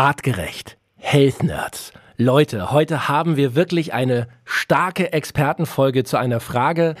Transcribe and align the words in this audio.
Artgerecht. 0.00 0.78
Health 0.96 1.42
Nerds. 1.42 1.92
Leute, 2.16 2.70
heute 2.70 3.06
haben 3.10 3.36
wir 3.36 3.54
wirklich 3.54 3.92
eine 3.92 4.28
starke 4.46 5.12
Expertenfolge 5.12 6.04
zu 6.04 6.16
einer 6.16 6.40
Frage, 6.40 6.94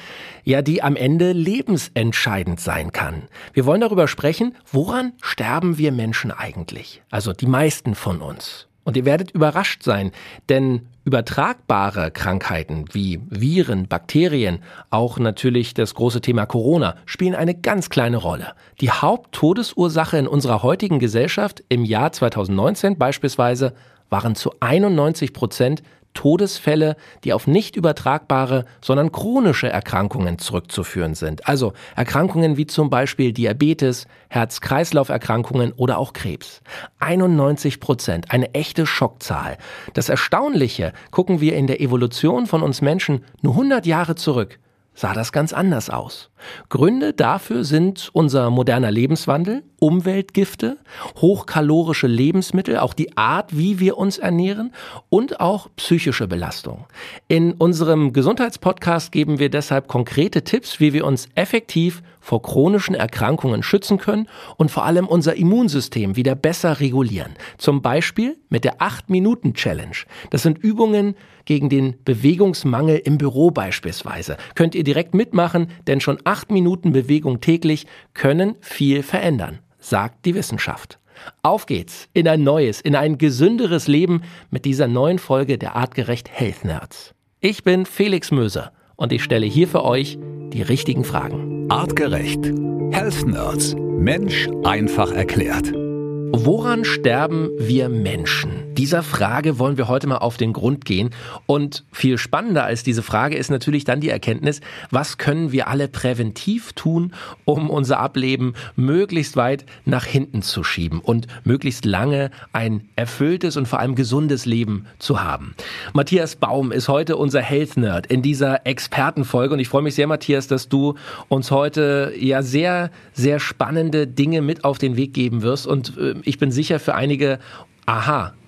ja, 0.44 0.60
die 0.60 0.82
am 0.82 0.96
Ende 0.96 1.32
lebensentscheidend 1.32 2.60
sein 2.60 2.92
kann. 2.92 3.22
Wir 3.54 3.64
wollen 3.64 3.80
darüber 3.80 4.06
sprechen, 4.06 4.54
woran 4.70 5.14
sterben 5.22 5.78
wir 5.78 5.92
Menschen 5.92 6.30
eigentlich? 6.30 7.02
Also 7.10 7.32
die 7.32 7.46
meisten 7.46 7.94
von 7.94 8.20
uns. 8.20 8.68
Und 8.84 8.96
ihr 8.96 9.04
werdet 9.04 9.30
überrascht 9.32 9.82
sein, 9.82 10.10
denn 10.48 10.88
übertragbare 11.04 12.10
Krankheiten 12.10 12.86
wie 12.92 13.20
Viren, 13.28 13.88
Bakterien, 13.88 14.62
auch 14.90 15.18
natürlich 15.18 15.74
das 15.74 15.94
große 15.94 16.20
Thema 16.20 16.46
Corona 16.46 16.96
spielen 17.04 17.34
eine 17.34 17.54
ganz 17.54 17.90
kleine 17.90 18.16
Rolle. 18.16 18.54
Die 18.80 18.90
Haupttodesursache 18.90 20.18
in 20.18 20.26
unserer 20.26 20.62
heutigen 20.62 20.98
Gesellschaft 20.98 21.62
im 21.68 21.84
Jahr 21.84 22.12
2019 22.12 22.96
beispielsweise 22.96 23.74
waren 24.08 24.34
zu 24.34 24.52
91 24.60 25.32
Prozent 25.32 25.82
Todesfälle, 26.14 26.96
die 27.24 27.32
auf 27.32 27.46
nicht 27.46 27.76
übertragbare, 27.76 28.64
sondern 28.80 29.12
chronische 29.12 29.68
Erkrankungen 29.68 30.38
zurückzuführen 30.38 31.14
sind. 31.14 31.46
Also 31.46 31.72
Erkrankungen 31.96 32.56
wie 32.56 32.66
zum 32.66 32.90
Beispiel 32.90 33.32
Diabetes, 33.32 34.06
Herz-Kreislauf-Erkrankungen 34.28 35.72
oder 35.72 35.98
auch 35.98 36.12
Krebs. 36.12 36.62
91 36.98 37.80
Prozent, 37.80 38.30
eine 38.30 38.54
echte 38.54 38.86
Schockzahl. 38.86 39.56
Das 39.94 40.08
Erstaunliche 40.08 40.92
gucken 41.10 41.40
wir 41.40 41.56
in 41.56 41.66
der 41.66 41.80
Evolution 41.80 42.46
von 42.46 42.62
uns 42.62 42.82
Menschen 42.82 43.24
nur 43.42 43.52
100 43.54 43.86
Jahre 43.86 44.14
zurück 44.14 44.58
sah 44.94 45.14
das 45.14 45.32
ganz 45.32 45.52
anders 45.52 45.88
aus. 45.88 46.30
Gründe 46.68 47.12
dafür 47.12 47.64
sind 47.64 48.10
unser 48.12 48.50
moderner 48.50 48.90
Lebenswandel, 48.90 49.62
Umweltgifte, 49.78 50.78
hochkalorische 51.16 52.06
Lebensmittel, 52.06 52.78
auch 52.78 52.92
die 52.92 53.16
Art, 53.16 53.56
wie 53.56 53.78
wir 53.78 53.96
uns 53.96 54.18
ernähren 54.18 54.72
und 55.08 55.40
auch 55.40 55.68
psychische 55.76 56.28
Belastung. 56.28 56.86
In 57.28 57.52
unserem 57.52 58.12
Gesundheitspodcast 58.12 59.12
geben 59.12 59.38
wir 59.38 59.48
deshalb 59.48 59.88
konkrete 59.88 60.42
Tipps, 60.44 60.80
wie 60.80 60.92
wir 60.92 61.06
uns 61.06 61.28
effektiv 61.34 62.02
vor 62.20 62.42
chronischen 62.42 62.94
Erkrankungen 62.94 63.62
schützen 63.62 63.98
können 63.98 64.28
und 64.56 64.70
vor 64.70 64.84
allem 64.84 65.06
unser 65.06 65.36
Immunsystem 65.36 66.16
wieder 66.16 66.34
besser 66.34 66.80
regulieren. 66.80 67.34
Zum 67.58 67.82
Beispiel 67.82 68.36
mit 68.48 68.64
der 68.64 68.78
8-Minuten-Challenge. 68.78 69.96
Das 70.30 70.42
sind 70.42 70.58
Übungen 70.58 71.16
gegen 71.44 71.68
den 71.68 71.96
Bewegungsmangel 72.04 72.98
im 72.98 73.18
Büro 73.18 73.50
beispielsweise. 73.50 74.36
Könnt 74.54 74.74
ihr 74.74 74.84
direkt 74.84 75.14
mitmachen, 75.14 75.68
denn 75.86 76.00
schon 76.00 76.18
8 76.24 76.50
Minuten 76.50 76.92
Bewegung 76.92 77.40
täglich 77.40 77.86
können 78.14 78.56
viel 78.60 79.02
verändern 79.02 79.60
sagt 79.80 80.26
die 80.26 80.34
Wissenschaft. 80.34 80.98
Auf 81.42 81.66
geht's 81.66 82.08
in 82.12 82.28
ein 82.28 82.42
neues, 82.42 82.80
in 82.80 82.94
ein 82.94 83.18
gesünderes 83.18 83.88
Leben 83.88 84.22
mit 84.50 84.64
dieser 84.64 84.86
neuen 84.86 85.18
Folge 85.18 85.58
der 85.58 85.76
Artgerecht 85.76 86.30
Health 86.30 86.64
Nerds. 86.64 87.14
Ich 87.40 87.64
bin 87.64 87.84
Felix 87.84 88.30
Möser 88.30 88.72
und 88.96 89.12
ich 89.12 89.22
stelle 89.22 89.46
hier 89.46 89.68
für 89.68 89.84
euch 89.84 90.18
die 90.52 90.62
richtigen 90.62 91.04
Fragen. 91.04 91.59
Artgerecht. 91.70 92.44
Health 92.90 93.24
Nerds. 93.28 93.76
Mensch 93.78 94.48
einfach 94.64 95.12
erklärt. 95.12 95.72
Woran 95.72 96.84
sterben 96.84 97.52
wir 97.58 97.88
Menschen? 97.88 98.69
Dieser 98.80 99.02
Frage 99.02 99.58
wollen 99.58 99.76
wir 99.76 99.88
heute 99.88 100.06
mal 100.06 100.16
auf 100.16 100.38
den 100.38 100.54
Grund 100.54 100.86
gehen. 100.86 101.10
Und 101.44 101.84
viel 101.92 102.16
spannender 102.16 102.64
als 102.64 102.82
diese 102.82 103.02
Frage 103.02 103.36
ist 103.36 103.50
natürlich 103.50 103.84
dann 103.84 104.00
die 104.00 104.08
Erkenntnis, 104.08 104.62
was 104.90 105.18
können 105.18 105.52
wir 105.52 105.68
alle 105.68 105.86
präventiv 105.86 106.72
tun, 106.72 107.12
um 107.44 107.68
unser 107.68 108.00
Ableben 108.00 108.54
möglichst 108.76 109.36
weit 109.36 109.66
nach 109.84 110.06
hinten 110.06 110.40
zu 110.40 110.64
schieben 110.64 111.00
und 111.00 111.26
möglichst 111.44 111.84
lange 111.84 112.30
ein 112.54 112.88
erfülltes 112.96 113.58
und 113.58 113.68
vor 113.68 113.80
allem 113.80 113.96
gesundes 113.96 114.46
Leben 114.46 114.86
zu 114.98 115.22
haben. 115.22 115.54
Matthias 115.92 116.36
Baum 116.36 116.72
ist 116.72 116.88
heute 116.88 117.18
unser 117.18 117.42
Health 117.42 117.76
Nerd 117.76 118.06
in 118.06 118.22
dieser 118.22 118.66
Expertenfolge 118.66 119.52
und 119.52 119.60
ich 119.60 119.68
freue 119.68 119.82
mich 119.82 119.94
sehr, 119.94 120.06
Matthias, 120.06 120.46
dass 120.46 120.70
du 120.70 120.94
uns 121.28 121.50
heute 121.50 122.14
ja 122.18 122.40
sehr, 122.40 122.90
sehr 123.12 123.40
spannende 123.40 124.06
Dinge 124.06 124.40
mit 124.40 124.64
auf 124.64 124.78
den 124.78 124.96
Weg 124.96 125.12
geben 125.12 125.42
wirst 125.42 125.66
und 125.66 125.98
äh, 125.98 126.14
ich 126.22 126.38
bin 126.38 126.50
sicher, 126.50 126.80
für 126.80 126.94
einige 126.94 127.40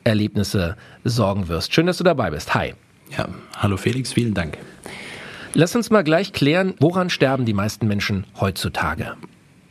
Aha-Erlebnisse 0.02 0.76
sorgen 1.04 1.48
wirst. 1.48 1.72
Schön, 1.74 1.86
dass 1.86 1.98
du 1.98 2.04
dabei 2.04 2.30
bist. 2.30 2.54
Hi. 2.54 2.74
Ja, 3.16 3.28
hallo 3.56 3.76
Felix, 3.76 4.12
vielen 4.12 4.34
Dank. 4.34 4.58
Lass 5.54 5.76
uns 5.76 5.90
mal 5.90 6.02
gleich 6.02 6.32
klären, 6.32 6.74
woran 6.78 7.10
sterben 7.10 7.44
die 7.44 7.52
meisten 7.52 7.86
Menschen 7.86 8.26
heutzutage? 8.40 9.14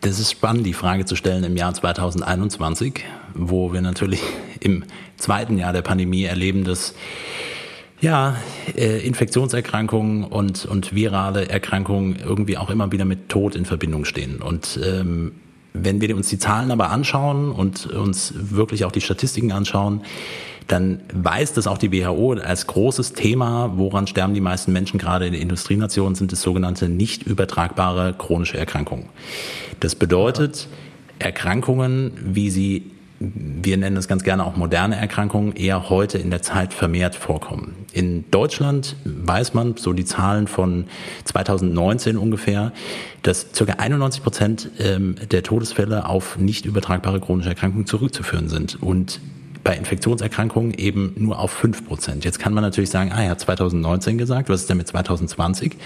Das 0.02 0.20
ist 0.20 0.31
spannend, 0.31 0.66
die 0.66 0.74
Frage 0.74 1.06
zu 1.06 1.16
stellen 1.16 1.44
im 1.44 1.58
Jahr 1.58 1.74
2021, 1.74 3.03
wo 3.34 3.74
wir 3.74 3.81
natürlich 3.81 4.22
im 4.59 4.84
zweiten 5.18 5.58
Jahr 5.58 5.74
der 5.74 5.81
Pandemie 5.81 6.24
erleben, 6.24 6.64
dass 6.64 6.94
ja, 8.00 8.36
äh, 8.75 9.06
Infektionserkrankungen 9.06 10.24
und, 10.24 10.66
und 10.66 10.94
virale 10.94 11.50
Erkrankungen 11.50 12.18
irgendwie 12.24 12.58
auch 12.58 12.72
immer 12.72 12.91
wieder 12.91 13.06
mit 13.06 13.30
Tod 13.30 13.56
in 13.56 13.66
Verbindung 13.66 14.06
stehen. 14.06 14.41
Und 14.41 14.80
ähm, 14.84 15.34
wenn 15.74 16.02
wir 16.02 16.16
uns 16.16 16.30
die 16.30 16.40
Zahlen 16.40 16.72
aber 16.72 16.90
anschauen 16.90 17.52
und 17.52 17.88
uns 17.88 18.34
wirklich 18.36 18.86
auch 18.86 18.92
die 18.92 19.02
Statistiken 19.02 19.52
anschauen, 19.52 20.02
dann 20.68 21.02
weiß 21.14 21.54
das 21.54 21.68
auch 21.68 21.78
die 21.78 21.92
WHO 21.92 22.34
als 22.34 22.68
großes 22.68 23.14
Thema, 23.14 23.74
woran 23.76 24.08
sterben 24.08 24.34
die 24.34 24.42
meisten 24.42 24.72
Menschen 24.72 25.00
gerade 25.00 25.26
in 25.26 25.34
den 25.34 25.42
Industrienationen, 25.42 26.16
sind 26.16 26.32
es 26.32 26.42
sogenannte 26.42 26.88
nicht 26.88 27.24
übertragbare 27.24 28.14
chronische 28.18 28.58
Erkrankungen. 28.58 29.06
Das 29.80 29.96
bedeutet 29.96 30.68
Erkrankungen, 31.20 32.12
wie 32.24 32.50
sie 32.50 32.92
wir 33.22 33.78
nennen 33.78 33.98
es 33.98 34.08
ganz 34.08 34.24
gerne 34.24 34.44
auch 34.46 34.56
moderne 34.56 34.96
Erkrankungen, 34.96 35.56
eher 35.56 35.90
heute 35.90 36.18
in 36.18 36.32
der 36.32 36.42
Zeit 36.42 36.74
vermehrt 36.74 37.16
vorkommen. 37.16 37.86
In 37.94 38.26
Deutschland 38.32 38.96
weiß 39.06 39.54
man, 39.54 39.78
so 39.78 39.94
die 39.94 40.06
Zahlen 40.06 40.48
von 40.48 40.86
2019 41.26 42.18
ungefähr, 42.18 42.72
dass 43.22 43.48
ca. 43.54 43.74
91 43.74 44.24
Prozent 44.24 44.70
ähm, 44.80 45.16
der 45.30 45.44
Todesfälle 45.44 46.08
auf 46.08 46.38
nicht 46.38 46.66
übertragbare 46.66 47.20
chronische 47.20 47.50
Erkrankungen 47.50 47.86
zurückzuführen 47.86 48.50
sind. 48.50 48.82
Und 48.82 49.22
bei 49.64 49.76
Infektionserkrankungen 49.76 50.74
eben 50.74 51.14
nur 51.18 51.38
auf 51.38 51.52
5 51.52 51.86
Prozent. 51.86 52.26
Jetzt 52.26 52.40
kann 52.40 52.53
man 52.53 52.64
natürlich 52.64 52.90
sagen, 52.90 53.12
ah, 53.14 53.22
er 53.22 53.32
hat 53.32 53.40
2019 53.40 54.18
gesagt, 54.18 54.50
was 54.50 54.62
ist 54.62 54.70
denn 54.72 54.78
mit 54.78 54.88
2020? 54.88 55.78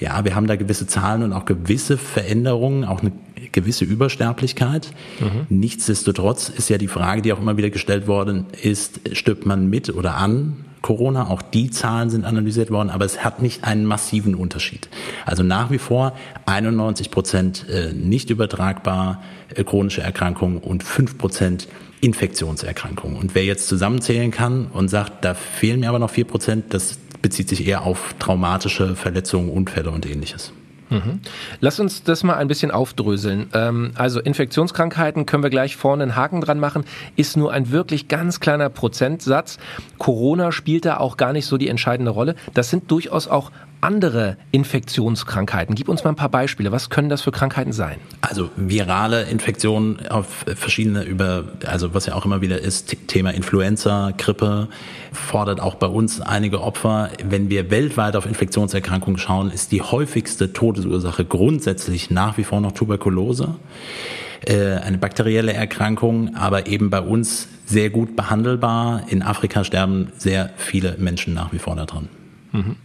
Ja, 0.00 0.24
wir 0.24 0.34
haben 0.34 0.46
da 0.46 0.56
gewisse 0.56 0.86
Zahlen 0.86 1.22
und 1.22 1.32
auch 1.32 1.44
gewisse 1.44 1.98
Veränderungen, 1.98 2.84
auch 2.84 3.00
eine 3.00 3.12
gewisse 3.52 3.84
Übersterblichkeit. 3.84 4.90
Mhm. 5.20 5.58
Nichtsdestotrotz 5.58 6.48
ist 6.48 6.70
ja 6.70 6.78
die 6.78 6.88
Frage, 6.88 7.22
die 7.22 7.32
auch 7.32 7.40
immer 7.40 7.56
wieder 7.56 7.70
gestellt 7.70 8.06
worden 8.06 8.46
ist, 8.62 9.00
stirbt 9.12 9.46
man 9.46 9.68
mit 9.68 9.90
oder 9.90 10.16
an 10.16 10.64
Corona? 10.82 11.28
Auch 11.28 11.42
die 11.42 11.70
Zahlen 11.70 12.08
sind 12.08 12.24
analysiert 12.24 12.70
worden, 12.70 12.90
aber 12.90 13.04
es 13.04 13.22
hat 13.22 13.42
nicht 13.42 13.64
einen 13.64 13.84
massiven 13.84 14.34
Unterschied. 14.34 14.88
Also 15.26 15.42
nach 15.42 15.70
wie 15.70 15.78
vor 15.78 16.14
91 16.46 17.10
Prozent 17.10 17.66
äh, 17.68 17.92
nicht 17.92 18.30
übertragbar 18.30 19.22
äh, 19.54 19.64
chronische 19.64 20.00
Erkrankungen 20.00 20.58
und 20.58 20.82
5 20.82 21.18
Prozent 21.18 21.68
Infektionserkrankungen. 22.00 23.18
Und 23.18 23.34
wer 23.34 23.44
jetzt 23.44 23.68
zusammenzählen 23.68 24.30
kann 24.30 24.68
und 24.72 24.88
sagt, 24.88 25.24
da 25.24 25.34
fehlen 25.34 25.80
mir 25.80 25.90
aber 25.90 25.98
noch 25.98 26.10
4 26.10 26.24
Prozent, 26.24 26.72
das 26.72 26.98
bezieht 27.22 27.48
sich 27.48 27.66
eher 27.66 27.82
auf 27.82 28.14
traumatische 28.18 28.96
Verletzungen, 28.96 29.50
Unfälle 29.50 29.90
und 29.90 30.06
ähnliches. 30.06 30.52
Mhm. 30.90 31.20
Lass 31.60 31.78
uns 31.78 32.02
das 32.02 32.24
mal 32.24 32.34
ein 32.34 32.48
bisschen 32.48 32.70
aufdröseln. 32.70 33.48
Ähm, 33.54 33.92
also 33.94 34.20
Infektionskrankheiten 34.20 35.24
können 35.24 35.42
wir 35.42 35.50
gleich 35.50 35.76
vorne 35.76 36.02
einen 36.02 36.16
Haken 36.16 36.40
dran 36.40 36.58
machen, 36.58 36.84
ist 37.16 37.36
nur 37.36 37.52
ein 37.52 37.70
wirklich 37.70 38.08
ganz 38.08 38.40
kleiner 38.40 38.68
Prozentsatz. 38.68 39.58
Corona 39.98 40.50
spielt 40.52 40.84
da 40.84 40.98
auch 40.98 41.16
gar 41.16 41.32
nicht 41.32 41.46
so 41.46 41.56
die 41.56 41.68
entscheidende 41.68 42.10
Rolle. 42.10 42.34
Das 42.54 42.70
sind 42.70 42.90
durchaus 42.90 43.28
auch 43.28 43.52
andere 43.80 44.36
Infektionskrankheiten? 44.50 45.74
Gib 45.74 45.88
uns 45.88 46.04
mal 46.04 46.10
ein 46.10 46.16
paar 46.16 46.28
Beispiele. 46.28 46.72
Was 46.72 46.90
können 46.90 47.08
das 47.08 47.22
für 47.22 47.32
Krankheiten 47.32 47.72
sein? 47.72 47.98
Also 48.20 48.50
virale 48.56 49.22
Infektionen 49.24 50.06
auf 50.08 50.44
verschiedene 50.54 51.02
über, 51.02 51.44
also 51.66 51.94
was 51.94 52.06
ja 52.06 52.14
auch 52.14 52.24
immer 52.24 52.40
wieder 52.40 52.60
ist, 52.60 52.96
Thema 53.08 53.30
Influenza, 53.30 54.12
Grippe, 54.16 54.68
fordert 55.12 55.60
auch 55.60 55.74
bei 55.76 55.86
uns 55.86 56.20
einige 56.20 56.60
Opfer. 56.62 57.10
Wenn 57.24 57.50
wir 57.50 57.70
weltweit 57.70 58.16
auf 58.16 58.26
Infektionserkrankungen 58.26 59.18
schauen, 59.18 59.50
ist 59.50 59.72
die 59.72 59.82
häufigste 59.82 60.52
Todesursache 60.52 61.24
grundsätzlich 61.24 62.10
nach 62.10 62.36
wie 62.38 62.44
vor 62.44 62.60
noch 62.60 62.72
Tuberkulose 62.72 63.56
äh, 64.42 64.76
eine 64.76 64.98
bakterielle 64.98 65.52
Erkrankung, 65.52 66.34
aber 66.34 66.66
eben 66.66 66.90
bei 66.90 67.00
uns 67.00 67.48
sehr 67.66 67.90
gut 67.90 68.16
behandelbar. 68.16 69.02
In 69.08 69.22
Afrika 69.22 69.64
sterben 69.64 70.12
sehr 70.16 70.50
viele 70.56 70.96
Menschen 70.98 71.34
nach 71.34 71.52
wie 71.52 71.58
vor 71.58 71.76
daran. 71.76 72.08
Mhm. 72.52 72.76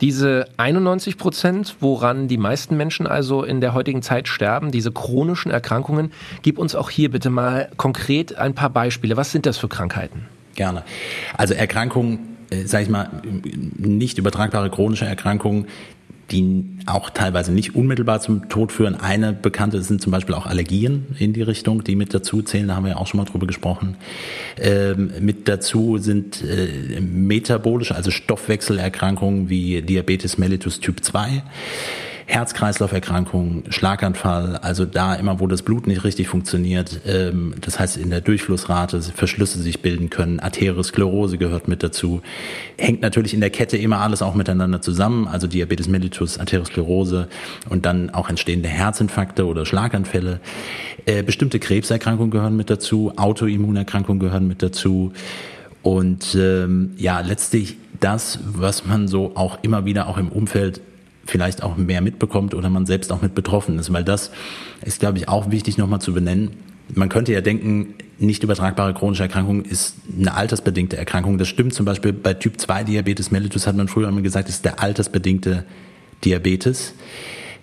Diese 0.00 0.46
91 0.56 1.18
Prozent, 1.18 1.76
woran 1.80 2.28
die 2.28 2.36
meisten 2.36 2.76
Menschen 2.76 3.06
also 3.06 3.42
in 3.42 3.60
der 3.60 3.74
heutigen 3.74 4.02
Zeit 4.02 4.28
sterben, 4.28 4.70
diese 4.70 4.92
chronischen 4.92 5.50
Erkrankungen, 5.50 6.12
gib 6.42 6.58
uns 6.58 6.74
auch 6.74 6.90
hier 6.90 7.10
bitte 7.10 7.30
mal 7.30 7.70
konkret 7.76 8.36
ein 8.36 8.54
paar 8.54 8.70
Beispiele. 8.70 9.16
Was 9.16 9.32
sind 9.32 9.46
das 9.46 9.58
für 9.58 9.68
Krankheiten? 9.68 10.26
Gerne. 10.54 10.84
Also 11.36 11.54
Erkrankungen, 11.54 12.36
äh, 12.50 12.64
sage 12.64 12.84
ich 12.84 12.90
mal, 12.90 13.10
nicht 13.76 14.18
übertragbare 14.18 14.70
chronische 14.70 15.04
Erkrankungen, 15.04 15.66
die 16.30 16.64
auch 16.86 17.10
teilweise 17.10 17.52
nicht 17.52 17.74
unmittelbar 17.74 18.20
zum 18.20 18.48
Tod 18.48 18.72
führen. 18.72 18.94
Eine 18.94 19.32
bekannte 19.32 19.82
sind 19.82 20.00
zum 20.00 20.12
Beispiel 20.12 20.34
auch 20.34 20.46
Allergien 20.46 21.06
in 21.18 21.32
die 21.32 21.42
Richtung, 21.42 21.84
die 21.84 21.96
mit 21.96 22.14
dazu 22.14 22.42
zählen. 22.42 22.68
Da 22.68 22.76
haben 22.76 22.84
wir 22.84 22.92
ja 22.92 22.96
auch 22.96 23.06
schon 23.06 23.18
mal 23.18 23.24
drüber 23.24 23.46
gesprochen. 23.46 23.96
Ähm, 24.58 25.12
mit 25.20 25.48
dazu 25.48 25.98
sind 25.98 26.42
äh, 26.42 27.00
metabolische, 27.00 27.94
also 27.94 28.10
Stoffwechselerkrankungen 28.10 29.48
wie 29.48 29.82
Diabetes 29.82 30.38
mellitus 30.38 30.80
Typ 30.80 31.04
2. 31.04 31.42
Herz-Kreislauf-Erkrankungen, 32.26 33.64
Schlaganfall, 33.68 34.56
also 34.56 34.84
da 34.84 35.14
immer, 35.14 35.40
wo 35.40 35.46
das 35.46 35.62
Blut 35.62 35.86
nicht 35.86 36.04
richtig 36.04 36.28
funktioniert, 36.28 37.00
ähm, 37.06 37.54
das 37.60 37.78
heißt 37.78 37.96
in 37.96 38.10
der 38.10 38.20
Durchflussrate 38.20 39.02
Verschlüsse 39.02 39.60
sich 39.60 39.82
bilden 39.82 40.10
können, 40.10 40.40
Arteriosklerose 40.40 41.38
gehört 41.38 41.68
mit 41.68 41.82
dazu, 41.82 42.22
hängt 42.78 43.02
natürlich 43.02 43.34
in 43.34 43.40
der 43.40 43.50
Kette 43.50 43.76
immer 43.76 43.98
alles 43.98 44.22
auch 44.22 44.34
miteinander 44.34 44.80
zusammen, 44.80 45.28
also 45.28 45.46
Diabetes 45.46 45.88
mellitus, 45.88 46.38
Arteriosklerose 46.38 47.28
und 47.68 47.84
dann 47.84 48.10
auch 48.10 48.30
entstehende 48.30 48.68
Herzinfarkte 48.68 49.46
oder 49.46 49.66
Schlaganfälle. 49.66 50.40
Äh, 51.06 51.22
bestimmte 51.22 51.58
Krebserkrankungen 51.58 52.30
gehören 52.30 52.56
mit 52.56 52.70
dazu, 52.70 53.12
Autoimmunerkrankungen 53.16 54.20
gehören 54.20 54.48
mit 54.48 54.62
dazu. 54.62 55.12
Und 55.82 56.34
ähm, 56.34 56.92
ja, 56.96 57.20
letztlich 57.20 57.76
das, 58.00 58.38
was 58.44 58.86
man 58.86 59.06
so 59.06 59.32
auch 59.34 59.58
immer 59.62 59.84
wieder 59.84 60.08
auch 60.08 60.16
im 60.16 60.30
Umfeld 60.30 60.80
vielleicht 61.26 61.62
auch 61.62 61.76
mehr 61.76 62.00
mitbekommt 62.00 62.54
oder 62.54 62.70
man 62.70 62.86
selbst 62.86 63.12
auch 63.12 63.22
mit 63.22 63.34
betroffen 63.34 63.78
ist, 63.78 63.92
weil 63.92 64.04
das 64.04 64.30
ist, 64.84 65.00
glaube 65.00 65.18
ich, 65.18 65.28
auch 65.28 65.50
wichtig 65.50 65.78
nochmal 65.78 66.00
zu 66.00 66.12
benennen. 66.12 66.50
Man 66.94 67.08
könnte 67.08 67.32
ja 67.32 67.40
denken, 67.40 67.94
nicht 68.18 68.42
übertragbare 68.42 68.92
chronische 68.94 69.22
Erkrankung 69.22 69.62
ist 69.62 69.96
eine 70.18 70.34
altersbedingte 70.34 70.96
Erkrankung. 70.96 71.38
Das 71.38 71.48
stimmt 71.48 71.74
zum 71.74 71.86
Beispiel 71.86 72.12
bei 72.12 72.34
Typ 72.34 72.60
2 72.60 72.84
Diabetes 72.84 73.30
mellitus 73.30 73.66
hat 73.66 73.76
man 73.76 73.88
früher 73.88 74.08
immer 74.08 74.22
gesagt, 74.22 74.48
ist 74.48 74.64
der 74.64 74.80
altersbedingte 74.80 75.64
Diabetes. 76.24 76.94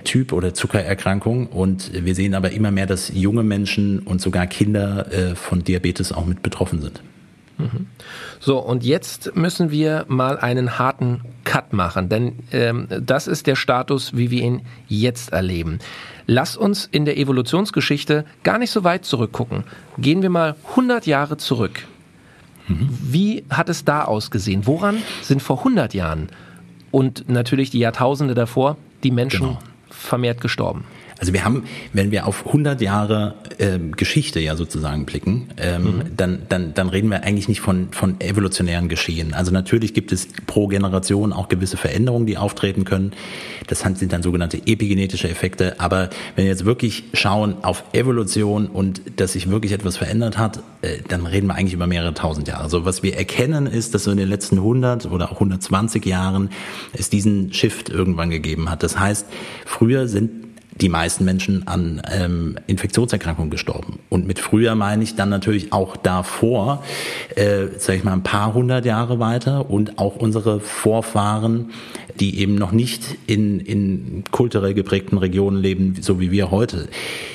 Typ 0.03 0.33
oder 0.33 0.53
Zuckererkrankung 0.55 1.45
und 1.47 1.91
wir 1.93 2.15
sehen 2.15 2.33
aber 2.33 2.51
immer 2.51 2.71
mehr, 2.71 2.87
dass 2.87 3.11
junge 3.13 3.43
Menschen 3.43 3.99
und 3.99 4.19
sogar 4.19 4.47
Kinder 4.47 5.11
äh, 5.13 5.35
von 5.35 5.63
Diabetes 5.63 6.11
auch 6.11 6.25
mit 6.25 6.41
betroffen 6.41 6.81
sind. 6.81 7.03
So, 8.39 8.59
und 8.59 8.83
jetzt 8.83 9.35
müssen 9.35 9.71
wir 9.71 10.05
mal 10.07 10.37
einen 10.39 10.79
harten 10.79 11.21
Cut 11.43 11.73
machen, 11.73 12.09
denn 12.09 12.39
ähm, 12.51 12.87
das 12.89 13.27
ist 13.27 13.47
der 13.47 13.55
Status, 13.55 14.15
wie 14.15 14.31
wir 14.31 14.41
ihn 14.41 14.61
jetzt 14.87 15.31
erleben. 15.31 15.79
Lass 16.27 16.55
uns 16.55 16.87
in 16.91 17.05
der 17.05 17.17
Evolutionsgeschichte 17.17 18.25
gar 18.43 18.57
nicht 18.57 18.71
so 18.71 18.83
weit 18.83 19.05
zurückgucken. 19.05 19.63
Gehen 19.97 20.21
wir 20.21 20.29
mal 20.29 20.55
100 20.71 21.05
Jahre 21.05 21.37
zurück. 21.37 21.87
Mhm. 22.67 22.89
Wie 23.01 23.43
hat 23.49 23.69
es 23.69 23.85
da 23.85 24.03
ausgesehen? 24.03 24.65
Woran 24.65 24.97
sind 25.21 25.41
vor 25.41 25.59
100 25.59 25.93
Jahren 25.93 26.29
und 26.91 27.29
natürlich 27.29 27.69
die 27.69 27.79
Jahrtausende 27.79 28.33
davor 28.33 28.77
die 29.03 29.11
Menschen 29.11 29.47
genau. 29.47 29.59
vermehrt 29.89 30.41
gestorben? 30.41 30.85
Also 31.21 31.33
wir 31.33 31.45
haben, 31.45 31.65
wenn 31.94 32.09
wir 32.09 32.25
auf 32.25 32.47
100 32.47 32.81
Jahre 32.81 33.35
äh, 33.59 33.77
Geschichte 33.77 34.39
ja 34.39 34.56
sozusagen 34.56 35.06
blicken, 35.06 35.50
ähm, 35.57 35.83
mhm. 35.83 36.01
dann, 36.18 36.39
dann, 36.50 36.73
dann 36.73 36.89
reden 36.89 37.12
wir 37.12 37.21
eigentlich 37.23 37.47
nicht 37.47 37.62
von, 37.62 37.89
von 37.91 38.19
evolutionären 38.19 38.89
Geschehen. 38.89 39.35
Also 39.35 39.51
natürlich 39.51 39.94
gibt 39.94 40.12
es 40.12 40.27
pro 40.47 40.65
Generation 40.65 41.31
auch 41.31 41.47
gewisse 41.47 41.77
Veränderungen, 41.77 42.25
die 42.25 42.38
auftreten 42.38 42.85
können. 42.85 43.12
Das 43.68 43.81
sind 43.81 44.12
dann 44.12 44.23
sogenannte 44.23 44.57
epigenetische 44.65 45.29
Effekte. 45.29 45.79
Aber 45.79 46.09
wenn 46.35 46.45
wir 46.45 46.50
jetzt 46.50 46.65
wirklich 46.65 47.03
schauen 47.13 47.63
auf 47.63 47.83
Evolution 47.94 48.65
und 48.65 49.03
dass 49.18 49.33
sich 49.33 49.47
wirklich 49.47 49.73
etwas 49.73 49.97
verändert 49.97 50.39
hat, 50.39 50.63
äh, 50.81 50.97
dann 51.07 51.27
reden 51.27 51.45
wir 51.45 51.53
eigentlich 51.53 51.73
über 51.73 51.85
mehrere 51.85 52.15
tausend 52.15 52.47
Jahre. 52.47 52.63
Also 52.63 52.83
was 52.83 53.03
wir 53.03 53.15
erkennen 53.15 53.68
ist, 53.68 53.94
dass 53.94 54.06
so 54.06 54.12
in 54.12 54.18
den 54.18 54.27
letzten 54.27 54.57
100 54.57 55.06
oder 55.06 55.31
auch 55.31 55.35
120 55.35 56.03
Jahren 56.03 56.50
es 56.94 57.12
diesen 57.12 57.53
Shift 57.53 57.89
irgendwann 57.89 58.31
gegeben 58.31 58.71
hat. 58.71 58.81
Das 58.81 58.97
heißt, 58.97 59.27
früher 59.68 60.07
sind 60.07 60.50
die 60.81 60.89
meisten 60.89 61.24
Menschen 61.25 61.68
an 61.68 62.01
ähm, 62.12 62.57
Infektionserkrankungen 62.68 63.51
gestorben. 63.51 64.00
Und 64.10 64.28
mit 64.28 64.39
früher 64.39 64.75
meine 64.75 65.04
ich 65.04 65.16
dann 65.16 65.30
natürlich 65.30 65.72
auch 65.72 65.95
davor, 65.95 66.83
äh, 67.36 67.68
sage 67.78 68.00
ich 68.00 68.04
mal, 68.04 68.13
ein 68.13 68.24
paar 68.24 68.54
hundert 68.54 68.86
Jahre 68.86 69.19
weiter 69.19 69.69
und 69.69 70.00
auch 70.00 70.16
unsere 70.16 70.60
Vorfahren, 70.60 71.72
die 72.19 72.39
eben 72.39 72.56
noch 72.56 72.72
nicht 72.72 73.18
in, 73.28 73.60
in 73.60 74.24
kulturell 74.31 74.74
geprägten 74.74 75.18
Regionen 75.18 75.57
leben, 75.62 75.95
so 76.01 76.19
wie 76.19 76.31
wir 76.31 76.51
heute. 76.51 76.89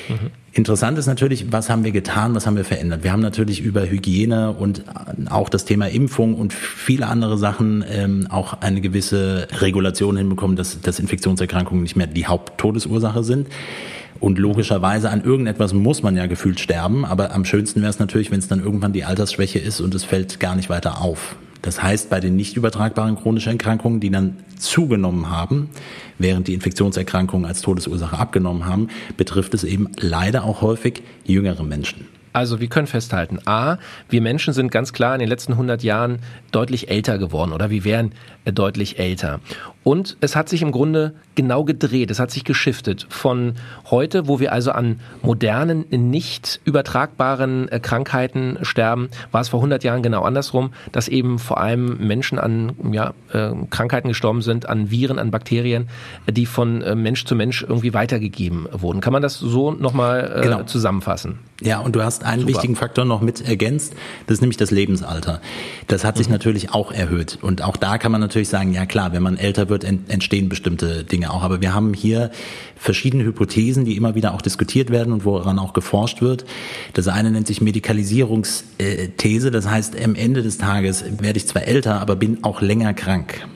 Mhm. 0.09 0.31
Interessant 0.57 0.97
ist 0.97 1.05
natürlich, 1.05 1.51
was 1.51 1.69
haben 1.69 1.83
wir 1.83 1.91
getan, 1.91 2.33
was 2.33 2.47
haben 2.47 2.57
wir 2.57 2.65
verändert? 2.65 3.03
Wir 3.03 3.11
haben 3.11 3.21
natürlich 3.21 3.61
über 3.61 3.87
Hygiene 3.87 4.53
und 4.53 4.85
auch 5.29 5.49
das 5.49 5.65
Thema 5.65 5.85
Impfung 5.85 6.33
und 6.33 6.51
viele 6.51 7.05
andere 7.05 7.37
Sachen 7.37 7.85
ähm, 7.87 8.25
auch 8.31 8.59
eine 8.61 8.81
gewisse 8.81 9.47
Regulation 9.61 10.17
hinbekommen, 10.17 10.55
dass, 10.55 10.81
dass 10.81 10.97
Infektionserkrankungen 10.97 11.83
nicht 11.83 11.95
mehr 11.95 12.07
die 12.07 12.25
Haupttodesursache 12.25 13.23
sind. 13.23 13.49
Und 14.19 14.39
logischerweise 14.39 15.11
an 15.11 15.23
irgendetwas 15.23 15.73
muss 15.73 16.01
man 16.01 16.17
ja 16.17 16.25
gefühlt 16.25 16.59
sterben, 16.59 17.05
aber 17.05 17.35
am 17.35 17.45
schönsten 17.45 17.81
wäre 17.81 17.91
es 17.91 17.99
natürlich, 17.99 18.31
wenn 18.31 18.39
es 18.39 18.47
dann 18.47 18.59
irgendwann 18.59 18.93
die 18.93 19.03
Altersschwäche 19.03 19.59
ist 19.59 19.79
und 19.79 19.93
es 19.93 20.03
fällt 20.05 20.39
gar 20.39 20.55
nicht 20.55 20.71
weiter 20.71 21.03
auf. 21.03 21.35
Das 21.61 21.81
heißt, 21.81 22.09
bei 22.09 22.19
den 22.19 22.35
nicht 22.35 22.55
übertragbaren 22.55 23.15
chronischen 23.15 23.53
Erkrankungen, 23.53 23.99
die 23.99 24.09
dann 24.09 24.37
zugenommen 24.57 25.29
haben, 25.29 25.69
während 26.17 26.47
die 26.47 26.53
Infektionserkrankungen 26.53 27.45
als 27.45 27.61
Todesursache 27.61 28.17
abgenommen 28.17 28.65
haben, 28.65 28.89
betrifft 29.17 29.53
es 29.53 29.63
eben 29.63 29.89
leider 29.97 30.43
auch 30.43 30.61
häufig 30.61 31.03
jüngere 31.25 31.63
Menschen. 31.63 32.07
Also 32.37 32.59
wir 32.59 32.67
können 32.67 32.85
festhalten, 32.85 33.39
a, 33.45 33.79
wir 34.09 34.21
Menschen 34.21 34.53
sind 34.53 34.71
ganz 34.71 34.93
klar 34.93 35.15
in 35.15 35.19
den 35.19 35.27
letzten 35.27 35.53
100 35.53 35.81
Jahren 35.81 36.19
deutlich 36.51 36.87
älter 36.87 37.17
geworden 37.17 37.51
oder 37.51 37.71
wir 37.71 37.83
wären 37.83 38.11
deutlich 38.51 38.99
älter. 38.99 39.39
Und 39.83 40.17
es 40.19 40.35
hat 40.35 40.49
sich 40.49 40.61
im 40.61 40.73
Grunde 40.73 41.13
genau 41.35 41.63
gedreht, 41.63 42.11
es 42.11 42.19
hat 42.19 42.29
sich 42.29 42.43
geschiftet 42.43 43.05
von 43.09 43.53
heute, 43.89 44.27
wo 44.27 44.39
wir 44.41 44.51
also 44.51 44.71
an 44.71 44.99
modernen, 45.21 45.85
nicht 45.89 46.59
übertragbaren 46.65 47.69
äh, 47.69 47.79
Krankheiten 47.79 48.57
sterben, 48.63 49.07
war 49.31 49.39
es 49.39 49.47
vor 49.47 49.59
100 49.59 49.85
Jahren 49.85 50.03
genau 50.03 50.23
andersrum, 50.23 50.73
dass 50.91 51.07
eben 51.07 51.39
vor 51.39 51.61
allem 51.61 52.05
Menschen 52.05 52.37
an 52.37 52.73
ja, 52.91 53.13
äh, 53.31 53.51
Krankheiten 53.69 54.09
gestorben 54.09 54.41
sind, 54.41 54.67
an 54.67 54.91
Viren, 54.91 55.19
an 55.19 55.31
Bakterien, 55.31 55.87
die 56.29 56.45
von 56.45 56.79
Mensch 57.01 57.23
zu 57.23 57.35
Mensch 57.35 57.63
irgendwie 57.63 57.93
weitergegeben 57.93 58.67
wurden. 58.71 58.99
Kann 58.99 59.13
man 59.13 59.21
das 59.21 59.39
so 59.39 59.71
nochmal 59.71 60.33
äh, 60.35 60.41
genau. 60.41 60.63
zusammenfassen? 60.63 61.39
Ja, 61.61 61.79
und 61.79 61.95
du 61.95 62.03
hast 62.03 62.23
einen 62.23 62.41
Super. 62.41 62.53
wichtigen 62.53 62.75
Faktor 62.75 63.05
noch 63.05 63.21
mit 63.21 63.41
ergänzt, 63.41 63.93
das 64.27 64.35
ist 64.35 64.41
nämlich 64.41 64.57
das 64.57 64.69
Lebensalter. 64.69 65.41
Das 65.87 66.03
hat 66.03 66.17
sich 66.17 66.27
mhm. 66.27 66.33
natürlich 66.33 66.71
auch 66.71 66.91
erhöht. 66.91 67.39
Und 67.41 67.63
auch 67.63 67.77
da 67.77 67.97
kann 67.97 68.11
man 68.11 68.21
natürlich 68.21 68.36
sagen, 68.45 68.73
ja 68.73 68.85
klar, 68.85 69.13
wenn 69.13 69.23
man 69.23 69.37
älter 69.37 69.69
wird, 69.69 69.83
entstehen 69.83 70.49
bestimmte 70.49 71.03
Dinge 71.03 71.31
auch. 71.31 71.43
Aber 71.43 71.61
wir 71.61 71.73
haben 71.73 71.93
hier 71.93 72.31
verschiedene 72.75 73.23
Hypothesen, 73.23 73.85
die 73.85 73.95
immer 73.95 74.15
wieder 74.15 74.33
auch 74.33 74.41
diskutiert 74.41 74.89
werden 74.91 75.13
und 75.13 75.25
woran 75.25 75.59
auch 75.59 75.73
geforscht 75.73 76.21
wird. 76.21 76.45
Das 76.93 77.07
eine 77.07 77.31
nennt 77.31 77.47
sich 77.47 77.61
Medikalisierungsthese. 77.61 79.51
Das 79.51 79.67
heißt, 79.67 79.95
am 80.03 80.15
Ende 80.15 80.43
des 80.43 80.57
Tages 80.57 81.03
werde 81.19 81.37
ich 81.37 81.47
zwar 81.47 81.63
älter, 81.63 81.99
aber 81.99 82.15
bin 82.15 82.43
auch 82.43 82.61
länger 82.61 82.93
krank. 82.93 83.47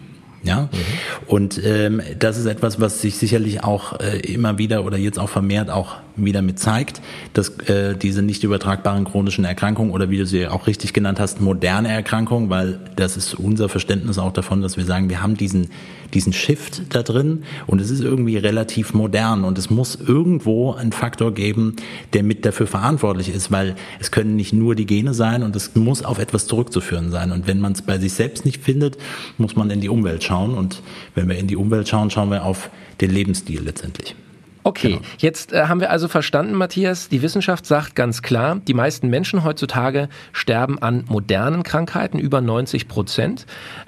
Ja, 0.43 0.61
mhm. 0.61 1.27
und 1.27 1.63
ähm, 1.63 2.01
das 2.17 2.39
ist 2.39 2.47
etwas, 2.47 2.79
was 2.79 2.99
sich 2.99 3.17
sicherlich 3.17 3.63
auch 3.63 3.99
äh, 3.99 4.17
immer 4.21 4.57
wieder 4.57 4.85
oder 4.85 4.97
jetzt 4.97 5.19
auch 5.19 5.29
vermehrt 5.29 5.69
auch 5.69 5.97
wieder 6.15 6.41
mit 6.41 6.59
zeigt, 6.59 7.01
dass 7.33 7.49
äh, 7.67 7.95
diese 7.95 8.21
nicht 8.21 8.43
übertragbaren 8.43 9.05
chronischen 9.05 9.45
Erkrankungen 9.45 9.91
oder 9.91 10.09
wie 10.09 10.17
du 10.17 10.25
sie 10.25 10.47
auch 10.47 10.67
richtig 10.67 10.93
genannt 10.93 11.19
hast, 11.19 11.41
moderne 11.41 11.89
Erkrankungen, 11.89 12.49
weil 12.49 12.79
das 12.95 13.17
ist 13.17 13.33
unser 13.33 13.69
Verständnis 13.69 14.17
auch 14.17 14.33
davon, 14.33 14.61
dass 14.61 14.77
wir 14.77 14.85
sagen, 14.85 15.09
wir 15.09 15.21
haben 15.21 15.37
diesen 15.37 15.69
diesen 16.13 16.33
Shift 16.33 16.93
da 16.93 17.03
drin 17.03 17.43
und 17.67 17.79
es 17.79 17.89
ist 17.89 18.01
irgendwie 18.01 18.35
relativ 18.35 18.93
modern 18.93 19.45
und 19.45 19.57
es 19.57 19.69
muss 19.69 19.95
irgendwo 19.95 20.73
einen 20.73 20.91
Faktor 20.91 21.33
geben, 21.33 21.77
der 22.11 22.21
mit 22.21 22.45
dafür 22.45 22.67
verantwortlich 22.67 23.33
ist, 23.33 23.49
weil 23.49 23.75
es 23.97 24.11
können 24.11 24.35
nicht 24.35 24.51
nur 24.51 24.75
die 24.75 24.85
Gene 24.85 25.13
sein 25.13 25.41
und 25.41 25.55
es 25.55 25.73
muss 25.73 26.03
auf 26.03 26.19
etwas 26.19 26.47
zurückzuführen 26.47 27.11
sein 27.11 27.31
und 27.31 27.47
wenn 27.47 27.61
man 27.61 27.71
es 27.71 27.81
bei 27.81 27.97
sich 27.97 28.11
selbst 28.11 28.43
nicht 28.43 28.61
findet, 28.61 28.97
muss 29.37 29.55
man 29.55 29.69
in 29.69 29.81
die 29.81 29.89
Umwelt 29.89 30.23
schauen. 30.23 30.53
Und 30.53 30.81
wenn 31.15 31.29
wir 31.29 31.37
in 31.37 31.47
die 31.47 31.55
Umwelt 31.55 31.87
schauen, 31.87 32.09
schauen 32.09 32.29
wir 32.29 32.45
auf 32.45 32.69
den 32.99 33.11
Lebensstil 33.11 33.61
letztendlich. 33.61 34.15
Okay, 34.63 34.93
genau. 34.93 35.01
jetzt 35.17 35.53
äh, 35.53 35.65
haben 35.65 35.79
wir 35.79 35.89
also 35.89 36.07
verstanden, 36.07 36.53
Matthias, 36.53 37.09
die 37.09 37.21
Wissenschaft 37.21 37.65
sagt 37.65 37.95
ganz 37.95 38.21
klar, 38.21 38.59
die 38.67 38.73
meisten 38.73 39.09
Menschen 39.09 39.43
heutzutage 39.43 40.07
sterben 40.33 40.79
an 40.79 41.03
modernen 41.07 41.63
Krankheiten, 41.63 42.19
über 42.19 42.41
90 42.41 42.87
Prozent. 42.87 43.45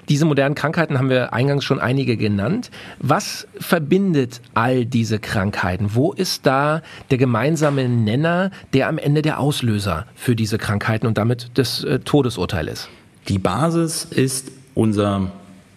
Diese 0.08 0.24
modernen 0.24 0.54
Krankheiten 0.54 0.98
haben 0.98 1.10
wir 1.10 1.32
eingangs 1.32 1.64
schon 1.64 1.78
einige 1.80 2.16
genannt. 2.16 2.70
Was 2.98 3.46
verbindet 3.58 4.40
all 4.54 4.84
diese 4.84 5.18
Krankheiten? 5.18 5.90
Wo 5.94 6.12
ist 6.12 6.46
da 6.46 6.82
der 7.10 7.18
gemeinsame 7.18 7.88
Nenner, 7.88 8.50
der 8.72 8.88
am 8.88 8.98
Ende 8.98 9.22
der 9.22 9.38
Auslöser 9.38 10.06
für 10.16 10.34
diese 10.34 10.58
Krankheiten 10.58 11.06
und 11.06 11.18
damit 11.18 11.50
das 11.54 11.84
äh, 11.84 12.00
Todesurteil 12.00 12.68
ist? 12.68 12.88
Die 13.28 13.38
Basis 13.38 14.04
ist 14.04 14.50
unser 14.74 15.30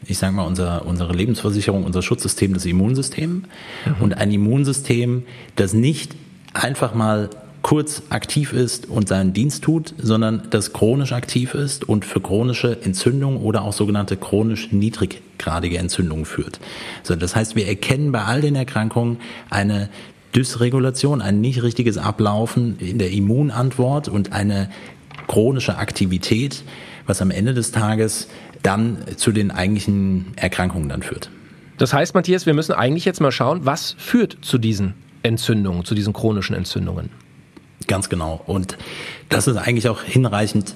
ich 0.05 0.17
sage 0.17 0.33
mal, 0.33 0.43
unser, 0.43 0.85
unsere 0.85 1.13
Lebensversicherung, 1.13 1.83
unser 1.83 2.01
Schutzsystem, 2.01 2.53
das 2.53 2.65
Immunsystem. 2.65 3.29
Mhm. 3.85 3.95
Und 3.99 4.17
ein 4.17 4.31
Immunsystem, 4.31 5.23
das 5.55 5.73
nicht 5.73 6.15
einfach 6.53 6.93
mal 6.93 7.29
kurz 7.61 8.03
aktiv 8.09 8.53
ist 8.53 8.87
und 8.87 9.09
seinen 9.09 9.33
Dienst 9.33 9.63
tut, 9.63 9.93
sondern 9.97 10.43
das 10.51 10.71
chronisch 10.71 11.11
aktiv 11.11 11.53
ist 11.53 11.87
und 11.87 12.05
für 12.05 12.21
chronische 12.21 12.81
Entzündung 12.81 13.37
oder 13.37 13.63
auch 13.63 13.73
sogenannte 13.73 14.15
chronisch 14.15 14.71
niedriggradige 14.71 15.77
Entzündungen 15.77 16.23
führt. 16.23 16.59
So, 17.03 17.15
das 17.15 17.35
heißt, 17.35 17.57
wir 17.57 17.67
erkennen 17.67 18.13
bei 18.13 18.23
all 18.23 18.39
den 18.39 18.55
Erkrankungen 18.55 19.17
eine 19.49 19.89
Dysregulation, 20.33 21.21
ein 21.21 21.41
nicht 21.41 21.61
richtiges 21.63 21.97
Ablaufen 21.97 22.79
in 22.79 22.99
der 22.99 23.11
Immunantwort 23.11 24.07
und 24.07 24.31
eine 24.31 24.69
chronische 25.27 25.77
Aktivität, 25.77 26.63
was 27.05 27.21
am 27.21 27.31
Ende 27.31 27.53
des 27.53 27.71
Tages 27.71 28.27
dann 28.67 28.97
zu 29.15 29.31
den 29.31 29.49
eigentlichen 29.49 30.33
Erkrankungen 30.35 30.89
dann 30.89 31.01
führt. 31.01 31.29
Das 31.77 31.93
heißt, 31.93 32.13
Matthias, 32.15 32.45
wir 32.45 32.53
müssen 32.53 32.73
eigentlich 32.73 33.05
jetzt 33.05 33.21
mal 33.21 33.31
schauen, 33.31 33.65
was 33.65 33.95
führt 33.97 34.37
zu 34.41 34.57
diesen 34.57 34.93
Entzündungen, 35.23 35.85
zu 35.85 35.95
diesen 35.95 36.11
chronischen 36.11 36.53
Entzündungen. 36.53 37.09
Ganz 37.87 38.09
genau. 38.09 38.41
Und 38.45 38.77
das 39.29 39.47
ist 39.47 39.55
eigentlich 39.55 39.87
auch 39.87 40.03
hinreichend 40.03 40.75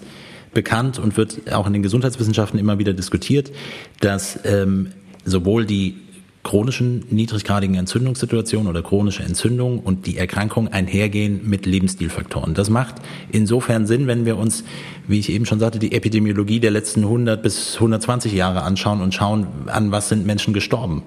bekannt 0.53 0.99
und 0.99 1.17
wird 1.17 1.51
auch 1.51 1.67
in 1.67 1.73
den 1.73 1.83
Gesundheitswissenschaften 1.83 2.57
immer 2.59 2.79
wieder 2.79 2.93
diskutiert, 2.93 3.51
dass 3.99 4.39
ähm, 4.45 4.91
sowohl 5.25 5.65
die 5.65 5.97
chronischen 6.43 7.05
niedriggradigen 7.09 7.75
Entzündungssituationen 7.75 8.67
oder 8.67 8.81
chronische 8.81 9.23
Entzündungen 9.23 9.79
und 9.79 10.07
die 10.07 10.17
Erkrankung 10.17 10.67
einhergehen 10.69 11.41
mit 11.47 11.65
Lebensstilfaktoren. 11.65 12.53
Das 12.55 12.69
macht 12.69 12.95
insofern 13.31 13.85
Sinn, 13.85 14.07
wenn 14.07 14.25
wir 14.25 14.37
uns, 14.37 14.63
wie 15.07 15.19
ich 15.19 15.29
eben 15.29 15.45
schon 15.45 15.59
sagte, 15.59 15.77
die 15.77 15.91
Epidemiologie 15.91 16.59
der 16.59 16.71
letzten 16.71 17.03
100 17.03 17.43
bis 17.43 17.75
120 17.75 18.33
Jahre 18.33 18.63
anschauen 18.63 19.01
und 19.01 19.13
schauen 19.13 19.47
an, 19.67 19.91
was 19.91 20.09
sind 20.09 20.25
Menschen 20.25 20.53
gestorben. 20.53 21.03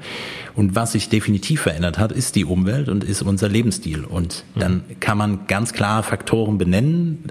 Und 0.54 0.76
was 0.76 0.92
sich 0.92 1.08
definitiv 1.08 1.62
verändert 1.62 1.98
hat, 1.98 2.12
ist 2.12 2.36
die 2.36 2.44
Umwelt 2.44 2.88
und 2.88 3.02
ist 3.02 3.22
unser 3.22 3.48
Lebensstil. 3.48 4.04
Und 4.04 4.44
dann 4.54 4.84
kann 5.00 5.18
man 5.18 5.46
ganz 5.48 5.72
klar 5.72 6.04
Faktoren 6.04 6.58
benennen, 6.58 7.24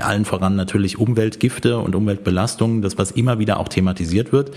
allen 0.00 0.24
voran 0.24 0.54
natürlich 0.54 0.96
Umweltgifte 0.98 1.78
und 1.78 1.96
Umweltbelastungen, 1.96 2.82
das 2.82 2.98
was 2.98 3.10
immer 3.10 3.40
wieder 3.40 3.58
auch 3.58 3.68
thematisiert 3.68 4.32
wird 4.32 4.52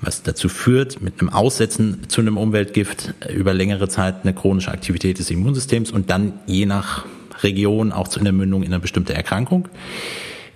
was 0.00 0.22
dazu 0.22 0.48
führt, 0.48 1.00
mit 1.00 1.20
einem 1.20 1.30
Aussetzen 1.30 2.08
zu 2.08 2.20
einem 2.20 2.36
Umweltgift 2.36 3.14
über 3.32 3.52
längere 3.52 3.88
Zeit 3.88 4.16
eine 4.22 4.34
chronische 4.34 4.70
Aktivität 4.70 5.18
des 5.18 5.30
Immunsystems 5.30 5.90
und 5.90 6.10
dann 6.10 6.34
je 6.46 6.66
nach 6.66 7.04
Region 7.42 7.92
auch 7.92 8.08
zu 8.08 8.20
einer 8.20 8.32
Mündung 8.32 8.62
in 8.62 8.72
eine 8.72 8.80
bestimmte 8.80 9.14
Erkrankung. 9.14 9.68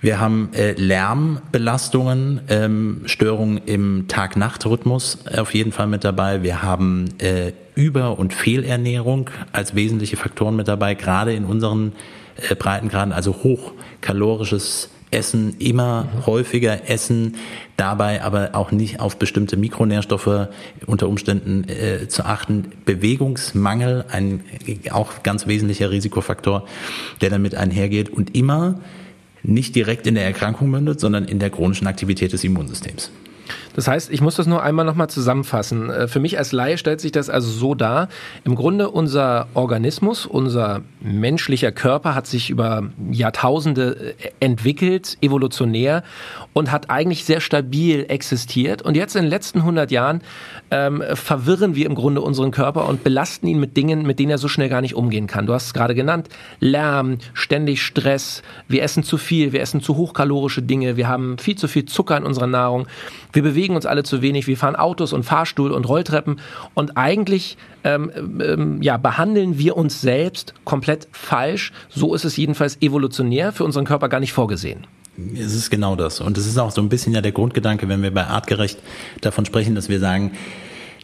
Wir 0.01 0.19
haben 0.19 0.51
äh, 0.53 0.73
Lärmbelastungen, 0.73 2.41
ähm, 2.49 3.03
Störungen 3.07 3.59
im 3.59 4.07
Tag-Nacht-Rhythmus 4.09 5.19
auf 5.37 5.55
jeden 5.55 5.71
Fall 5.71 5.87
mit 5.87 6.03
dabei. 6.03 6.43
Wir 6.43 6.61
haben 6.61 7.05
äh, 7.19 7.53
Über- 7.77 8.19
und 8.19 8.35
Fehlernährung 8.35 9.31
als 9.53 9.77
wesentliche 9.77 10.17
Faktoren 10.17 10.57
mit 10.57 10.67
dabei, 10.67 10.95
gerade 10.95 11.33
in 11.35 11.45
unseren 11.45 11.93
äh, 12.51 12.57
Breitengraden, 12.57 13.13
also 13.13 13.45
hochkalorisches 13.45 14.91
Essen, 15.12 15.57
immer 15.59 16.09
häufiger 16.26 16.88
essen, 16.88 17.37
dabei 17.76 18.23
aber 18.23 18.50
auch 18.54 18.73
nicht 18.73 19.00
auf 19.00 19.16
bestimmte 19.16 19.57
Mikronährstoffe 19.57 20.49
unter 20.87 21.09
Umständen 21.09 21.69
äh, 21.69 22.09
zu 22.09 22.25
achten. 22.25 22.73
Bewegungsmangel, 22.85 24.04
ein 24.11 24.40
auch 24.90 25.23
ganz 25.23 25.47
wesentlicher 25.47 25.90
Risikofaktor, 25.90 26.66
der 27.21 27.31
damit 27.31 27.54
einhergeht 27.54 28.09
und 28.09 28.35
immer 28.35 28.81
nicht 29.42 29.75
direkt 29.75 30.07
in 30.07 30.14
der 30.14 30.25
Erkrankung 30.25 30.71
mündet, 30.71 31.00
sondern 31.00 31.25
in 31.25 31.38
der 31.38 31.50
chronischen 31.50 31.87
Aktivität 31.87 32.33
des 32.33 32.45
Immunsystems. 32.45 33.11
Das 33.75 33.88
heißt, 33.88 34.11
ich 34.11 34.21
muss 34.21 34.37
das 34.37 34.47
nur 34.47 34.62
einmal 34.62 34.85
nochmal 34.85 35.09
zusammenfassen. 35.09 35.91
Äh, 35.91 36.09
für 36.09 36.21
mich 36.21 36.38
als 36.38 36.52
Laie 36.52 36.79
stellt 36.79 37.00
sich 37.00 37.12
das 37.12 37.31
also 37.31 37.50
so 37.50 37.75
dar. 37.75 38.09
Im 38.45 38.55
Grunde 38.55 38.91
unser 38.91 39.49
Organismus, 39.55 40.26
unser 40.26 40.83
menschlicher 41.00 41.73
Körper 41.73 42.14
hat 42.14 42.26
sich 42.26 42.50
über 42.50 42.91
Jahrtausende 43.11 44.14
äh, 44.19 44.31
entwickelt, 44.41 45.17
evolutionär 45.21 46.02
und 46.52 46.71
hat 46.71 46.91
eigentlich 46.91 47.25
sehr 47.25 47.41
stabil 47.41 48.05
existiert. 48.09 48.83
Und 48.83 48.97
jetzt 48.97 49.17
in 49.17 49.23
den 49.23 49.31
letzten 49.31 49.61
100 49.61 49.91
Jahren 49.91 50.23
ähm, 50.71 51.02
verwirren 51.14 51.75
wir 51.75 51.87
im 51.87 51.95
Grunde 51.95 52.21
unseren 52.21 52.50
Körper 52.50 52.88
und 52.88 53.05
belasten 53.05 53.47
ihn 53.47 53.61
mit 53.61 53.76
Dingen, 53.76 54.07
mit 54.07 54.19
denen 54.19 54.31
er 54.31 54.38
so 54.38 54.49
schnell 54.49 54.69
gar 54.69 54.81
nicht 54.81 54.95
umgehen 54.95 55.26
kann. 55.26 55.47
Du 55.47 55.55
hast 55.55 55.67
es 55.67 55.75
gerade 55.75 55.95
genannt. 55.95 56.29
Lärm, 56.61 57.19
ständig 57.35 57.83
Stress. 57.83 58.43
Wir 58.69 58.83
essen 58.83 59.02
zu 59.02 59.17
viel, 59.19 59.52
wir 59.52 59.61
essen 59.61 59.81
zu 59.81 59.97
hochkalorische 59.97 60.62
Dinge. 60.62 60.97
Wir 60.97 61.09
haben 61.09 61.38
viel 61.38 61.57
zu 61.57 61.69
viel 61.69 61.87
Zucker 61.87 62.17
in 62.17 62.25
unserer 62.25 62.47
Nahrung. 62.47 62.87
Wir 63.33 63.43
bewegen 63.43 63.62
uns 63.71 63.87
alle 63.87 64.02
zu 64.02 64.23
wenig. 64.23 64.47
Wir 64.47 64.57
fahren 64.57 64.76
Autos 64.76 65.12
und 65.12 65.23
Fahrstuhl 65.23 65.71
und 65.71 65.88
Rolltreppen. 65.88 66.40
Und 66.75 66.97
eigentlich 66.97 67.57
ähm, 67.85 68.11
ähm, 68.40 68.83
ja, 68.83 68.97
behandeln 68.97 69.59
wir 69.59 69.76
uns 69.76 70.00
selbst 70.00 70.54
komplett 70.64 71.09
falsch. 71.12 71.73
So 71.88 72.14
ist 72.14 72.25
es 72.25 72.37
jedenfalls 72.37 72.81
evolutionär 72.83 73.52
für 73.52 73.64
unseren 73.64 73.85
Körper 73.85 74.09
gar 74.09 74.21
nicht 74.21 74.33
vorgesehen. 74.33 74.87
Es 75.35 75.54
ist 75.54 75.71
genau 75.71 75.95
das. 75.95 76.21
Und 76.21 76.38
es 76.38 76.47
ist 76.47 76.59
auch 76.59 76.71
so 76.71 76.81
ein 76.81 76.88
bisschen 76.88 77.12
ja 77.14 77.21
der 77.21 77.33
Grundgedanke, 77.33 77.88
wenn 77.88 78.02
wir 78.02 78.12
bei 78.12 78.26
Artgerecht 78.26 78.78
davon 79.21 79.45
sprechen, 79.45 79.75
dass 79.75 79.88
wir 79.88 80.00
sagen, 80.00 80.33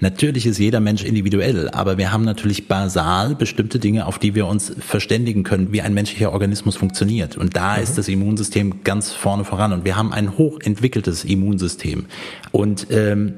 Natürlich 0.01 0.47
ist 0.47 0.59
jeder 0.59 0.81
Mensch 0.81 1.03
individuell, 1.03 1.69
aber 1.71 1.99
wir 1.99 2.13
haben 2.13 2.25
natürlich 2.25 2.69
basal 2.69 3.35
bestimmte 3.35 3.79
Dinge, 3.79 4.07
auf 4.07 4.19
die 4.19 4.35
wir 4.35 4.47
uns 4.47 4.73
verständigen 4.79 5.43
können, 5.43 5.73
wie 5.73 5.83
ein 5.83 5.93
menschlicher 5.93 6.33
Organismus 6.33 6.77
funktioniert. 6.77 7.37
Und 7.37 7.57
da 7.57 7.77
mhm. 7.77 7.83
ist 7.83 7.99
das 7.99 8.09
Immunsystem 8.09 8.85
ganz 8.85 9.13
vorne 9.13 9.45
voran. 9.45 9.73
Und 9.73 9.85
wir 9.85 9.97
haben 9.97 10.13
ein 10.13 10.39
hochentwickeltes 10.39 11.25
Immunsystem. 11.25 12.07
Und 12.53 12.87
ähm, 12.91 13.35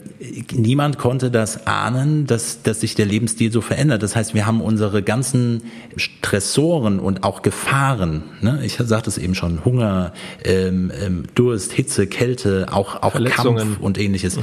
niemand 0.52 0.98
konnte 0.98 1.30
das 1.30 1.66
ahnen, 1.66 2.26
dass, 2.26 2.62
dass 2.62 2.80
sich 2.80 2.94
der 2.94 3.06
Lebensstil 3.06 3.50
so 3.50 3.60
verändert. 3.60 4.02
Das 4.02 4.14
heißt, 4.14 4.34
wir 4.34 4.46
haben 4.46 4.60
unsere 4.60 5.02
ganzen 5.02 5.62
Stressoren 5.96 7.00
und 7.00 7.24
auch 7.24 7.42
Gefahren. 7.42 8.22
Ne? 8.40 8.60
Ich 8.64 8.74
sagte 8.74 9.10
es 9.10 9.18
eben 9.18 9.34
schon: 9.34 9.64
Hunger, 9.64 10.12
ähm, 10.44 10.92
ähm, 11.02 11.24
Durst, 11.34 11.72
Hitze, 11.72 12.06
Kälte, 12.06 12.68
auch, 12.70 13.02
auch 13.02 13.14
Kampf 13.24 13.80
und 13.80 13.98
ähnliches. 13.98 14.36
Mhm. 14.36 14.42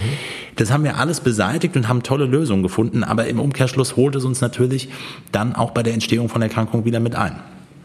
Das 0.55 0.71
haben 0.71 0.83
wir 0.83 0.97
alles 0.97 1.21
beseitigt 1.21 1.75
und 1.75 1.87
haben 1.87 2.03
tolle 2.07 2.25
Lösungen 2.25 2.63
gefunden, 2.63 3.03
aber 3.03 3.27
im 3.27 3.39
Umkehrschluss 3.39 3.95
holt 3.95 4.15
es 4.15 4.25
uns 4.25 4.41
natürlich 4.41 4.89
dann 5.31 5.55
auch 5.55 5.71
bei 5.71 5.83
der 5.83 5.93
Entstehung 5.93 6.29
von 6.29 6.41
Erkrankungen 6.41 6.85
wieder 6.85 6.99
mit 6.99 7.15
ein. 7.15 7.35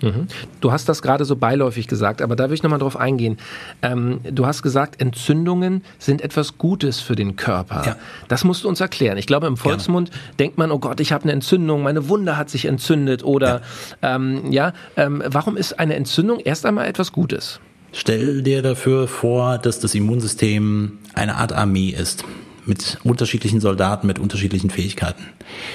Mhm. 0.01 0.27
Du 0.61 0.73
hast 0.73 0.89
das 0.89 1.03
gerade 1.03 1.25
so 1.25 1.37
beiläufig 1.37 1.87
gesagt, 1.87 2.23
aber 2.23 2.37
da 2.37 2.49
will 2.49 2.55
ich 2.55 2.63
nochmal 2.63 2.79
drauf 2.79 2.97
eingehen. 2.97 3.39
Ähm, 3.83 4.21
du 4.25 4.47
hast 4.47 4.63
gesagt, 4.63 5.01
Entzündungen 5.01 5.85
sind 5.99 6.23
etwas 6.23 6.59
Gutes 6.59 7.01
für 7.01 7.15
den 7.15 7.37
Körper. 7.37 7.83
Ja. 7.87 7.97
Das 8.29 8.45
musst 8.45 8.65
du 8.65 8.69
uns 8.69 8.81
erklären. 8.81 9.17
Ich 9.19 9.27
glaube, 9.27 9.47
im 9.47 9.57
Volksmund 9.57 10.11
Gerne. 10.11 10.23
denkt 10.39 10.59
man, 10.59 10.71
oh 10.73 10.79
Gott, 10.79 11.01
ich 11.01 11.13
habe 11.13 11.25
eine 11.25 11.33
Entzündung, 11.33 11.83
meine 11.83 12.09
Wunde 12.09 12.37
hat 12.37 12.51
sich 12.51 12.65
entzündet 12.65 13.25
oder 13.25 13.63
ja, 14.03 14.17
ähm, 14.17 14.51
ja 14.51 14.73
ähm, 14.97 15.23
warum 15.27 15.57
ist 15.57 15.79
eine 15.79 15.95
Entzündung 15.95 16.41
erst 16.41 16.67
einmal 16.67 16.87
etwas 16.87 17.13
Gutes? 17.13 17.61
Stell 17.93 18.43
dir 18.43 18.63
dafür 18.63 19.07
vor, 19.07 19.59
dass 19.59 19.79
das 19.79 19.95
Immunsystem 19.95 20.99
eine 21.15 21.37
Art 21.37 21.53
Armee 21.53 21.91
ist 21.91 22.25
mit 22.67 22.99
unterschiedlichen 23.05 23.61
Soldaten, 23.61 24.07
mit 24.07 24.19
unterschiedlichen 24.19 24.71
Fähigkeiten. 24.71 25.25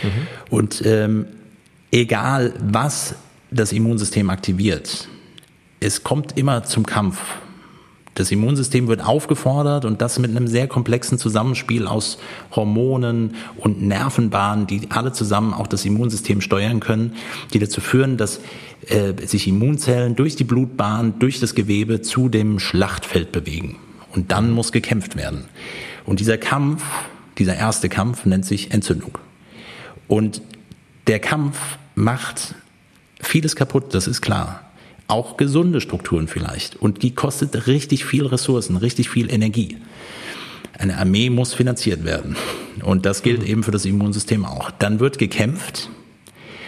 Mhm. 0.04 0.28
Und 0.50 0.84
ähm, 0.86 1.26
egal, 1.92 2.54
was 2.60 3.16
das 3.52 3.72
Immunsystem 3.72 4.30
aktiviert, 4.30 5.08
es 5.80 6.04
kommt 6.04 6.38
immer 6.38 6.64
zum 6.64 6.86
Kampf. 6.86 7.20
Das 8.16 8.32
Immunsystem 8.32 8.88
wird 8.88 9.06
aufgefordert 9.06 9.86
und 9.86 10.02
das 10.02 10.18
mit 10.18 10.32
einem 10.32 10.48
sehr 10.48 10.68
komplexen 10.68 11.20
Zusammenspiel 11.20 11.86
aus 11.86 12.18
Hormonen 12.56 13.36
und 13.58 13.84
Nervenbahnen, 13.84 14.66
die 14.66 14.90
alle 14.90 15.12
zusammen 15.12 15.54
auch 15.54 15.68
das 15.68 15.86
Immunsystem 15.86 16.42
steuern 16.42 16.80
können, 16.80 17.14
die 17.54 17.60
dazu 17.60 17.80
führen, 17.80 18.18
dass 18.18 18.40
äh, 18.88 19.14
sich 19.28 19.48
Immunzellen 19.48 20.16
durch 20.16 20.36
die 20.36 20.46
Blutbahn, 20.46 21.20
durch 21.20 21.40
das 21.40 21.54
Gewebe 21.54 22.02
zu 22.02 22.28
dem 22.28 22.58
Schlachtfeld 22.58 23.32
bewegen. 23.32 23.76
Und 24.16 24.32
dann 24.32 24.50
muss 24.52 24.72
gekämpft 24.72 25.16
werden. 25.16 25.46
Und 26.08 26.22
dieser 26.22 26.38
Kampf, 26.38 26.84
dieser 27.38 27.56
erste 27.56 27.90
Kampf 27.90 28.26
nennt 28.26 28.46
sich 28.46 28.72
Entzündung. 28.72 29.20
Und 30.08 30.42
der 31.06 31.20
Kampf 31.20 31.78
macht 31.96 32.56
vieles 33.20 33.56
kaputt, 33.56 33.94
das 33.94 34.08
ist 34.08 34.22
klar. 34.22 34.62
Auch 35.08 35.38
gesunde 35.38 35.82
Strukturen 35.82 36.28
vielleicht. 36.28 36.78
Und 36.78 37.04
die 37.04 37.14
kostet 37.14 37.68
richtig 37.68 38.06
viel 38.06 38.26
Ressourcen, 38.26 38.78
richtig 38.78 39.10
viel 39.10 39.32
Energie. 39.32 39.78
Eine 40.78 40.98
Armee 40.98 41.30
muss 41.30 41.54
finanziert 41.54 42.06
werden. 42.06 42.38
Und 42.84 43.06
das 43.06 43.22
gilt 43.22 43.44
eben 43.44 43.64
für 43.64 43.72
das 43.72 43.86
Immunsystem 43.86 44.46
auch. 44.46 44.72
Dann 44.72 45.02
wird 45.02 45.18
gekämpft 45.18 45.90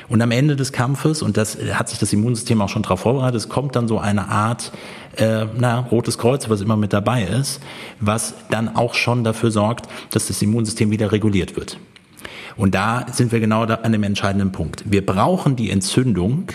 und 0.10 0.22
am 0.22 0.32
Ende 0.32 0.56
des 0.56 0.72
Kampfes, 0.72 1.22
und 1.22 1.38
das 1.38 1.58
hat 1.74 1.90
sich 1.90 2.00
das 2.00 2.12
Immunsystem 2.12 2.62
auch 2.62 2.70
schon 2.70 2.82
darauf 2.82 3.02
vorbereitet, 3.02 3.36
es 3.36 3.50
kommt 3.50 3.76
dann 3.76 3.88
so 3.88 4.00
eine 4.00 4.28
Art 4.28 4.72
äh, 5.18 5.46
na, 5.58 5.80
rotes 5.80 6.18
Kreuz, 6.18 6.50
was 6.50 6.62
immer 6.62 6.78
mit 6.78 6.94
dabei 6.94 7.24
ist, 7.24 7.62
was 8.00 8.34
dann 8.50 8.76
auch 8.76 8.94
schon 8.94 9.24
dafür 9.24 9.52
sorgt, 9.52 9.88
dass 10.12 10.28
das 10.28 10.42
Immunsystem 10.42 10.92
wieder 10.92 11.12
reguliert 11.12 11.56
wird. 11.56 11.78
Und 12.58 12.76
da 12.76 13.06
sind 13.12 13.32
wir 13.32 13.40
genau 13.40 13.64
an 13.64 13.92
dem 13.92 14.04
entscheidenden 14.04 14.52
Punkt. 14.52 14.84
Wir 14.86 15.06
brauchen 15.06 15.56
die 15.56 15.70
Entzündung, 15.70 16.46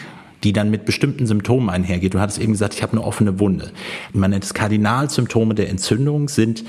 die 0.44 0.52
dann 0.52 0.70
mit 0.70 0.84
bestimmten 0.84 1.26
Symptomen 1.26 1.70
einhergeht. 1.70 2.14
Du 2.14 2.20
hattest 2.20 2.38
eben 2.38 2.52
gesagt, 2.52 2.74
ich 2.74 2.82
habe 2.82 2.92
eine 2.92 3.02
offene 3.02 3.40
Wunde. 3.40 3.72
Man 4.12 4.30
nennt 4.30 4.44
es 4.44 4.54
Kardinalsymptome 4.54 5.54
der 5.54 5.70
Entzündung 5.70 6.28
sind 6.28 6.64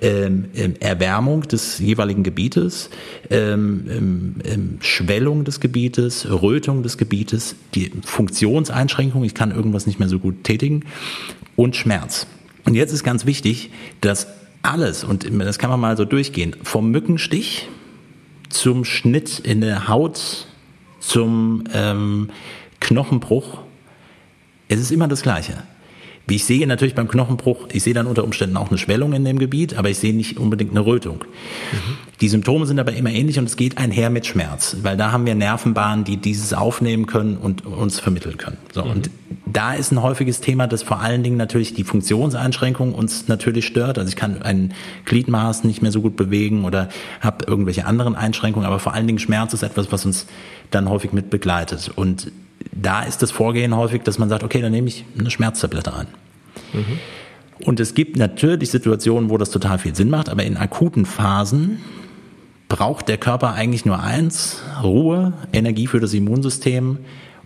ähm, 0.00 0.46
ähm, 0.54 0.74
Erwärmung 0.80 1.42
des 1.42 1.78
jeweiligen 1.78 2.22
Gebietes, 2.22 2.90
ähm, 3.30 3.86
ähm, 3.90 4.34
ähm 4.44 4.78
Schwellung 4.80 5.44
des 5.44 5.60
Gebietes, 5.60 6.26
Rötung 6.30 6.82
des 6.82 6.96
Gebietes, 6.98 7.56
die 7.74 7.92
Funktionseinschränkung, 8.04 9.24
ich 9.24 9.34
kann 9.34 9.50
irgendwas 9.50 9.86
nicht 9.86 9.98
mehr 9.98 10.08
so 10.08 10.18
gut 10.18 10.44
tätigen 10.44 10.84
und 11.56 11.76
Schmerz. 11.76 12.26
Und 12.64 12.74
jetzt 12.74 12.92
ist 12.92 13.04
ganz 13.04 13.26
wichtig, 13.26 13.70
dass 14.00 14.28
alles, 14.62 15.04
und 15.04 15.26
das 15.40 15.58
kann 15.58 15.70
man 15.70 15.80
mal 15.80 15.96
so 15.96 16.04
durchgehen, 16.04 16.56
vom 16.62 16.90
Mückenstich 16.90 17.68
zum 18.48 18.84
Schnitt 18.84 19.38
in 19.38 19.60
der 19.60 19.88
Haut, 19.88 20.46
zum 21.00 21.64
ähm, 21.72 22.30
Knochenbruch, 22.88 23.58
es 24.68 24.80
ist 24.80 24.90
immer 24.90 25.08
das 25.08 25.22
Gleiche. 25.22 25.62
Wie 26.26 26.36
ich 26.36 26.44
sehe 26.46 26.66
natürlich 26.66 26.94
beim 26.94 27.08
Knochenbruch, 27.08 27.68
ich 27.72 27.82
sehe 27.82 27.92
dann 27.92 28.06
unter 28.06 28.24
Umständen 28.24 28.56
auch 28.56 28.70
eine 28.70 28.78
Schwellung 28.78 29.12
in 29.12 29.26
dem 29.26 29.38
Gebiet, 29.38 29.74
aber 29.74 29.90
ich 29.90 29.98
sehe 29.98 30.14
nicht 30.14 30.38
unbedingt 30.38 30.70
eine 30.70 30.84
Rötung. 30.84 31.24
Mhm. 31.72 32.07
Die 32.20 32.28
Symptome 32.28 32.66
sind 32.66 32.80
aber 32.80 32.92
immer 32.94 33.10
ähnlich 33.10 33.38
und 33.38 33.44
es 33.44 33.56
geht 33.56 33.78
einher 33.78 34.10
mit 34.10 34.26
Schmerz, 34.26 34.78
weil 34.82 34.96
da 34.96 35.12
haben 35.12 35.24
wir 35.24 35.36
Nervenbahnen, 35.36 36.04
die 36.04 36.16
dieses 36.16 36.52
aufnehmen 36.52 37.06
können 37.06 37.36
und 37.36 37.64
uns 37.64 38.00
vermitteln 38.00 38.36
können. 38.36 38.56
So, 38.72 38.84
mhm. 38.84 38.90
Und 38.90 39.10
da 39.46 39.74
ist 39.74 39.92
ein 39.92 40.02
häufiges 40.02 40.40
Thema, 40.40 40.66
dass 40.66 40.82
vor 40.82 41.00
allen 41.00 41.22
Dingen 41.22 41.36
natürlich 41.36 41.74
die 41.74 41.84
Funktionseinschränkung 41.84 42.92
uns 42.92 43.28
natürlich 43.28 43.66
stört. 43.66 43.98
Also 43.98 44.08
ich 44.08 44.16
kann 44.16 44.42
ein 44.42 44.74
Gliedmaß 45.04 45.62
nicht 45.64 45.80
mehr 45.80 45.92
so 45.92 46.00
gut 46.00 46.16
bewegen 46.16 46.64
oder 46.64 46.88
habe 47.20 47.44
irgendwelche 47.46 47.86
anderen 47.86 48.16
Einschränkungen, 48.16 48.66
aber 48.66 48.80
vor 48.80 48.94
allen 48.94 49.06
Dingen 49.06 49.20
Schmerz 49.20 49.54
ist 49.54 49.62
etwas, 49.62 49.92
was 49.92 50.04
uns 50.04 50.26
dann 50.72 50.88
häufig 50.88 51.12
mit 51.12 51.30
begleitet. 51.30 51.92
Und 51.94 52.32
da 52.72 53.02
ist 53.02 53.22
das 53.22 53.30
Vorgehen 53.30 53.76
häufig, 53.76 54.02
dass 54.02 54.18
man 54.18 54.28
sagt, 54.28 54.42
okay, 54.42 54.60
dann 54.60 54.72
nehme 54.72 54.88
ich 54.88 55.04
eine 55.16 55.30
Schmerztablette 55.30 55.94
ein. 55.94 56.06
Mhm. 56.72 56.98
Und 57.64 57.80
es 57.80 57.94
gibt 57.94 58.16
natürlich 58.16 58.70
Situationen, 58.70 59.30
wo 59.30 59.38
das 59.38 59.50
total 59.50 59.78
viel 59.78 59.94
Sinn 59.94 60.10
macht, 60.10 60.28
aber 60.28 60.44
in 60.44 60.56
akuten 60.56 61.06
Phasen 61.06 61.78
braucht 62.68 63.08
der 63.08 63.18
Körper 63.18 63.54
eigentlich 63.54 63.84
nur 63.84 64.00
eins, 64.02 64.62
Ruhe, 64.82 65.32
Energie 65.52 65.86
für 65.86 66.00
das 66.00 66.12
Immunsystem, 66.12 66.98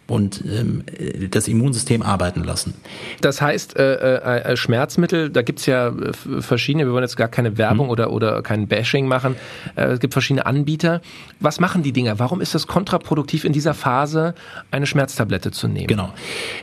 und 0.08 0.42
ähm, 0.44 0.84
das 1.30 1.48
Immunsystem 1.48 2.02
arbeiten 2.02 2.42
lassen. 2.42 2.74
Das 3.20 3.40
heißt, 3.40 3.76
äh, 3.76 4.16
äh, 4.16 4.52
äh 4.52 4.56
Schmerzmittel, 4.56 5.30
da 5.30 5.42
gibt 5.42 5.60
es 5.60 5.66
ja 5.66 5.88
äh, 5.88 6.12
verschiedene, 6.40 6.86
wir 6.86 6.92
wollen 6.92 7.04
jetzt 7.04 7.16
gar 7.16 7.28
keine 7.28 7.56
Werbung 7.56 7.86
hm. 7.86 7.92
oder, 7.92 8.12
oder 8.12 8.42
kein 8.42 8.66
Bashing 8.66 9.06
machen, 9.06 9.36
äh, 9.76 9.92
es 9.92 10.00
gibt 10.00 10.12
verschiedene 10.12 10.44
Anbieter. 10.44 11.00
Was 11.40 11.60
machen 11.60 11.82
die 11.82 11.92
Dinger? 11.92 12.18
Warum 12.18 12.40
ist 12.40 12.54
es 12.54 12.66
kontraproduktiv 12.66 13.44
in 13.44 13.52
dieser 13.52 13.74
Phase, 13.74 14.34
eine 14.70 14.86
Schmerztablette 14.86 15.50
zu 15.50 15.68
nehmen? 15.68 15.86
Genau. 15.86 16.12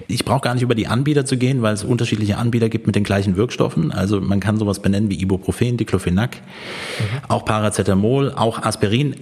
Ich 0.08 0.26
brauche 0.26 0.42
gar 0.42 0.54
nicht 0.54 0.64
über 0.64 0.76
die 0.76 0.88
Anbieter 0.88 1.26
zu 1.26 1.38
gehen, 1.38 1.62
weil 1.62 1.74
es 1.74 1.84
unterschiedliche 1.84 2.38
Anbieter 2.38 2.70
gibt 2.70 2.88
mit 2.88 2.96
den 2.96 3.04
gleichen 3.04 3.38
Wirkstoffen. 3.38 3.92
Also 3.92 4.20
man 4.20 4.40
kann 4.40 4.58
sowas 4.58 4.82
benennen 4.82 5.10
wie 5.10 5.20
Ibuprofen, 5.20 5.78
Diclofenac, 5.78 6.36
mhm. 6.36 7.20
auch 7.30 7.46
Paracetamol, 7.46 8.34
auch 8.34 8.62
Aspirin 8.62 9.16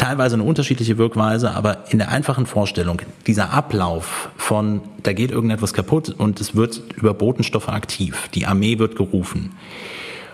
teilweise 0.00 0.34
eine 0.34 0.44
unterschiedliche 0.44 0.96
Wirkweise, 0.96 1.50
aber 1.50 1.84
in 1.90 1.98
der 1.98 2.10
einfachen 2.10 2.46
Vorstellung, 2.46 3.02
dieser 3.26 3.52
Ablauf 3.52 4.30
von, 4.36 4.80
da 5.02 5.12
geht 5.12 5.30
irgendetwas 5.30 5.74
kaputt 5.74 6.08
und 6.08 6.40
es 6.40 6.54
wird 6.56 6.82
über 6.96 7.12
Botenstoffe 7.12 7.68
aktiv, 7.68 8.28
die 8.34 8.46
Armee 8.46 8.78
wird 8.78 8.96
gerufen. 8.96 9.52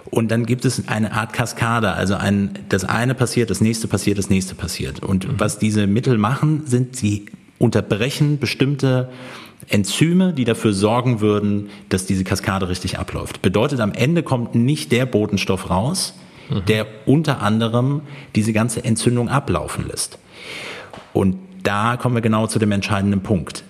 Und 0.09 0.31
dann 0.31 0.47
gibt 0.47 0.65
es 0.65 0.87
eine 0.87 1.13
Art 1.13 1.33
Kaskade, 1.33 1.93
also 1.93 2.15
ein, 2.15 2.61
das 2.69 2.85
eine 2.85 3.17
passiert, 3.17 3.51
das 3.51 3.61
nächste 3.61 3.89
passiert, 3.89 4.19
das 4.19 4.31
nächste 4.31 4.55
passiert. 4.55 5.03
Und 5.03 5.27
mhm. 5.27 5.35
was 5.39 5.59
diese 5.59 5.89
Mittel 5.89 6.17
machen, 6.17 6.63
sind, 6.65 6.95
sie 6.95 7.27
unterbrechen 7.59 8.39
bestimmte 8.39 9.09
Enzyme, 9.69 10.33
die 10.33 10.45
dafür 10.45 10.75
sorgen 10.75 11.21
würden, 11.21 11.71
dass 11.89 12.07
diese 12.07 12.23
Kaskade 12.23 12.69
richtig 12.69 13.01
abläuft. 13.01 13.43
Bedeutet, 13.43 13.81
am 13.81 13.93
Ende 13.93 14.23
kommt 14.23 14.55
nicht 14.55 14.93
der 14.93 15.07
Botenstoff 15.07 15.71
raus, 15.71 16.15
mhm. 16.51 16.65
der 16.67 16.87
unter 17.07 17.43
anderem 17.43 18.03
diese 18.35 18.53
ganze 18.53 18.85
Entzündung 18.85 19.29
ablaufen 19.29 19.87
lässt. 19.89 20.19
Und 21.13 21.37
da 21.63 21.97
kommen 21.97 22.15
wir 22.15 22.23
genau 22.23 22.47
zu 22.47 22.59
dem 22.59 22.73
entscheidenden 22.73 23.23
Punkt. 23.23 23.65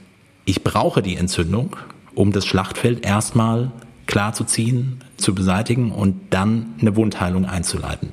Ich 0.44 0.62
brauche 0.62 1.02
die 1.02 1.16
Entzündung, 1.16 1.76
um 2.14 2.32
das 2.32 2.46
Schlachtfeld 2.46 3.04
erstmal 3.04 3.72
klar 4.06 4.32
zu 4.32 4.44
ziehen, 4.44 5.00
zu 5.16 5.34
beseitigen 5.34 5.90
und 5.92 6.16
dann 6.30 6.74
eine 6.80 6.96
Wundheilung 6.96 7.44
einzuleiten. 7.44 8.10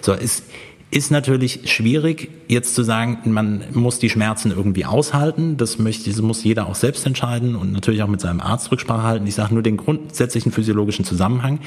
So, 0.00 0.12
es 0.12 0.44
ist 0.90 1.10
natürlich 1.10 1.70
schwierig, 1.70 2.30
jetzt 2.48 2.74
zu 2.74 2.82
sagen, 2.82 3.18
man 3.24 3.64
muss 3.72 3.98
die 3.98 4.08
Schmerzen 4.08 4.52
irgendwie 4.52 4.84
aushalten. 4.84 5.56
Das, 5.56 5.78
möchte, 5.78 6.08
das 6.08 6.22
muss 6.22 6.44
jeder 6.44 6.66
auch 6.68 6.74
selbst 6.74 7.04
entscheiden 7.06 7.56
und 7.56 7.72
natürlich 7.72 8.02
auch 8.02 8.08
mit 8.08 8.20
seinem 8.20 8.40
Arzt 8.40 8.70
Rücksprache 8.70 9.02
halten. 9.02 9.26
Ich 9.26 9.34
sage 9.34 9.52
nur 9.52 9.62
den 9.62 9.76
grundsätzlichen 9.76 10.52
physiologischen 10.52 11.04
Zusammenhang. 11.04 11.58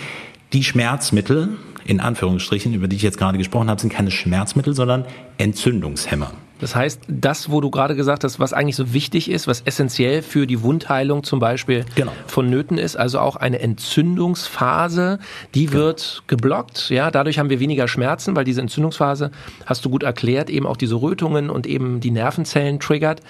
Die 0.51 0.63
Schmerzmittel, 0.63 1.58
in 1.86 2.00
Anführungsstrichen, 2.00 2.74
über 2.74 2.88
die 2.88 2.96
ich 2.96 3.03
jetzt 3.03 3.20
gerade 3.20 3.38
gesprochen 3.38 3.70
habe, 3.70 3.79
sind 3.79 3.94
keine 3.94 4.09
Schmerzmittel, 4.09 4.74
sondern 4.74 5.05
Entzündungshemmer. 5.38 6.31
Das 6.59 6.75
heißt, 6.75 7.01
das, 7.07 7.51
wo 7.51 7.62
du 7.62 7.70
gerade 7.70 7.96
gesagt 7.96 8.24
hast, 8.24 8.40
was 8.40 8.51
eigentlich 8.51 8.75
so 8.75 8.92
wichtig 8.92 9.29
ist, 9.29 9.48
was 9.48 9.62
essentiell 9.62 10.22
für 10.22 10.46
die 10.46 10.62
Wundheilung 10.62 11.24
zum 11.24 11.40
Beispiel 11.40 11.85
genau. 11.96 12.12
vonnöten 12.27 12.77
ist, 12.77 12.98
also 12.98 13.20
auch 13.20 13.35
eine 13.38 13.59
Entzündungsphase, 13.59 15.20
die 15.53 15.68
genau. 15.68 15.77
wird 15.77 16.24
geblockt. 16.27 16.90
Ja, 16.90 17.12
dadurch 17.12 17.40
haben 17.40 17.50
wir 17.50 17.59
weniger 17.59 17.88
Schmerzen, 17.88 18.35
weil 18.35 18.44
diese 18.44 18.59
Entzündungsphase, 18.59 19.31
hast 19.68 19.85
du 19.85 19.90
gut 19.90 20.03
erklärt, 20.03 20.50
eben 20.50 20.66
auch 20.66 20.77
diese 20.77 20.96
Rötungen 20.96 21.50
und 21.50 21.66
eben 21.66 22.01
die 22.01 22.12
Nervenzellen 22.12 22.79
triggert. 22.79 23.22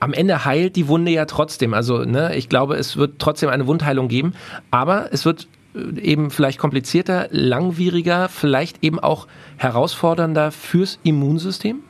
Am 0.00 0.12
Ende 0.12 0.44
heilt 0.44 0.74
die 0.74 0.88
Wunde 0.88 1.12
ja 1.12 1.26
trotzdem. 1.26 1.74
Also, 1.74 2.04
ne, 2.04 2.34
ich 2.34 2.48
glaube, 2.48 2.76
es 2.76 2.96
wird 2.96 3.18
trotzdem 3.18 3.50
eine 3.50 3.66
Wundheilung 3.66 4.08
geben, 4.08 4.32
aber 4.70 5.12
es 5.12 5.24
wird 5.24 5.46
eben 5.74 6.30
vielleicht 6.30 6.58
komplizierter, 6.58 7.28
langwieriger, 7.30 8.28
vielleicht 8.28 8.82
eben 8.82 8.98
auch 8.98 9.26
herausfordernder 9.56 10.52
fürs 10.52 10.98
Immunsystem? 11.02 11.80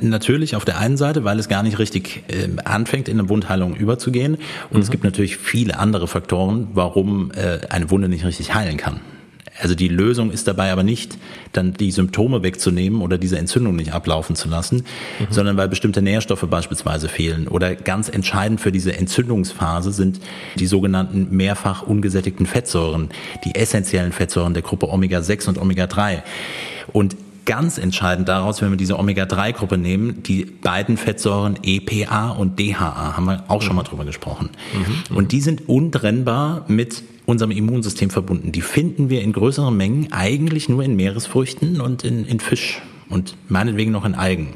Natürlich 0.00 0.54
auf 0.54 0.64
der 0.64 0.78
einen 0.78 0.96
Seite, 0.96 1.24
weil 1.24 1.38
es 1.38 1.48
gar 1.48 1.62
nicht 1.62 1.78
richtig 1.78 2.22
äh, 2.28 2.48
anfängt, 2.64 3.08
in 3.08 3.18
eine 3.18 3.28
Wundheilung 3.28 3.74
überzugehen. 3.74 4.36
Und 4.70 4.76
mhm. 4.76 4.82
es 4.82 4.90
gibt 4.90 5.02
natürlich 5.02 5.36
viele 5.36 5.78
andere 5.78 6.06
Faktoren, 6.06 6.68
warum 6.72 7.32
äh, 7.32 7.66
eine 7.68 7.90
Wunde 7.90 8.08
nicht 8.08 8.24
richtig 8.24 8.54
heilen 8.54 8.76
kann. 8.76 9.00
Also 9.60 9.74
die 9.74 9.88
Lösung 9.88 10.30
ist 10.30 10.46
dabei 10.46 10.72
aber 10.72 10.82
nicht, 10.82 11.18
dann 11.52 11.74
die 11.74 11.90
Symptome 11.90 12.42
wegzunehmen 12.42 13.02
oder 13.02 13.18
diese 13.18 13.38
Entzündung 13.38 13.76
nicht 13.76 13.92
ablaufen 13.92 14.36
zu 14.36 14.48
lassen, 14.48 14.84
mhm. 15.18 15.26
sondern 15.30 15.56
weil 15.56 15.68
bestimmte 15.68 16.02
Nährstoffe 16.02 16.46
beispielsweise 16.48 17.08
fehlen. 17.08 17.48
Oder 17.48 17.74
ganz 17.74 18.08
entscheidend 18.08 18.60
für 18.60 18.72
diese 18.72 18.96
Entzündungsphase 18.96 19.92
sind 19.92 20.20
die 20.56 20.66
sogenannten 20.66 21.28
mehrfach 21.30 21.82
ungesättigten 21.82 22.46
Fettsäuren, 22.46 23.10
die 23.44 23.54
essentiellen 23.54 24.12
Fettsäuren 24.12 24.54
der 24.54 24.62
Gruppe 24.62 24.88
Omega-6 24.88 25.48
und 25.48 25.58
Omega-3. 25.58 26.22
Und 26.92 27.16
ganz 27.48 27.78
entscheidend 27.78 28.28
daraus, 28.28 28.60
wenn 28.60 28.70
wir 28.70 28.76
diese 28.76 28.98
Omega-3-Gruppe 28.98 29.78
nehmen, 29.78 30.22
die 30.22 30.44
beiden 30.44 30.98
Fettsäuren 30.98 31.58
EPA 31.62 32.28
und 32.30 32.58
DHA, 32.58 33.16
haben 33.16 33.24
wir 33.24 33.44
auch 33.48 33.62
schon 33.62 33.74
mal 33.74 33.84
drüber 33.84 34.04
gesprochen. 34.04 34.50
Mhm, 34.74 35.16
und 35.16 35.32
die 35.32 35.40
sind 35.40 35.66
untrennbar 35.66 36.66
mit 36.68 37.02
unserem 37.28 37.50
Immunsystem 37.50 38.08
verbunden. 38.08 38.52
Die 38.52 38.62
finden 38.62 39.10
wir 39.10 39.20
in 39.20 39.34
größeren 39.34 39.76
Mengen 39.76 40.10
eigentlich 40.12 40.70
nur 40.70 40.82
in 40.82 40.96
Meeresfrüchten 40.96 41.78
und 41.78 42.02
in, 42.02 42.24
in 42.24 42.40
Fisch 42.40 42.80
und 43.10 43.36
meinetwegen 43.50 43.90
noch 43.92 44.06
in 44.06 44.14
Algen. 44.14 44.54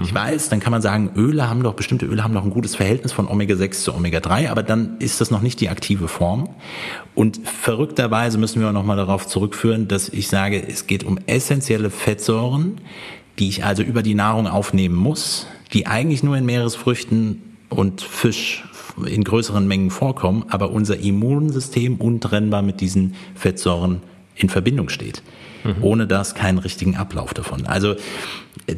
Ich 0.00 0.12
mhm. 0.12 0.14
weiß, 0.14 0.48
dann 0.48 0.60
kann 0.60 0.70
man 0.70 0.80
sagen, 0.80 1.10
Öle 1.16 1.48
haben 1.48 1.64
doch, 1.64 1.74
bestimmte 1.74 2.06
Öle 2.06 2.22
haben 2.22 2.32
doch 2.32 2.44
ein 2.44 2.50
gutes 2.50 2.76
Verhältnis 2.76 3.10
von 3.10 3.26
Omega-6 3.26 3.82
zu 3.82 3.94
Omega-3, 3.94 4.48
aber 4.48 4.62
dann 4.62 4.96
ist 5.00 5.20
das 5.20 5.32
noch 5.32 5.42
nicht 5.42 5.60
die 5.60 5.68
aktive 5.68 6.06
Form. 6.06 6.50
Und 7.16 7.40
verrückterweise 7.48 8.38
müssen 8.38 8.60
wir 8.60 8.68
auch 8.68 8.72
nochmal 8.72 8.96
darauf 8.96 9.26
zurückführen, 9.26 9.88
dass 9.88 10.08
ich 10.08 10.28
sage, 10.28 10.64
es 10.64 10.86
geht 10.86 11.02
um 11.02 11.18
essentielle 11.26 11.90
Fettsäuren, 11.90 12.80
die 13.40 13.48
ich 13.48 13.64
also 13.64 13.82
über 13.82 14.04
die 14.04 14.14
Nahrung 14.14 14.46
aufnehmen 14.46 14.94
muss, 14.94 15.48
die 15.72 15.88
eigentlich 15.88 16.22
nur 16.22 16.36
in 16.36 16.46
Meeresfrüchten 16.46 17.42
und 17.70 18.02
Fisch 18.02 18.62
in 19.06 19.24
größeren 19.24 19.66
Mengen 19.66 19.90
vorkommen, 19.90 20.44
aber 20.48 20.70
unser 20.70 20.98
Immunsystem 20.98 21.96
untrennbar 21.96 22.62
mit 22.62 22.80
diesen 22.80 23.14
Fettsäuren 23.34 24.00
in 24.36 24.48
Verbindung 24.48 24.88
steht. 24.88 25.22
Mhm. 25.64 25.82
Ohne 25.82 26.06
das 26.06 26.34
keinen 26.34 26.58
richtigen 26.58 26.96
Ablauf 26.96 27.32
davon. 27.32 27.66
Also 27.66 27.94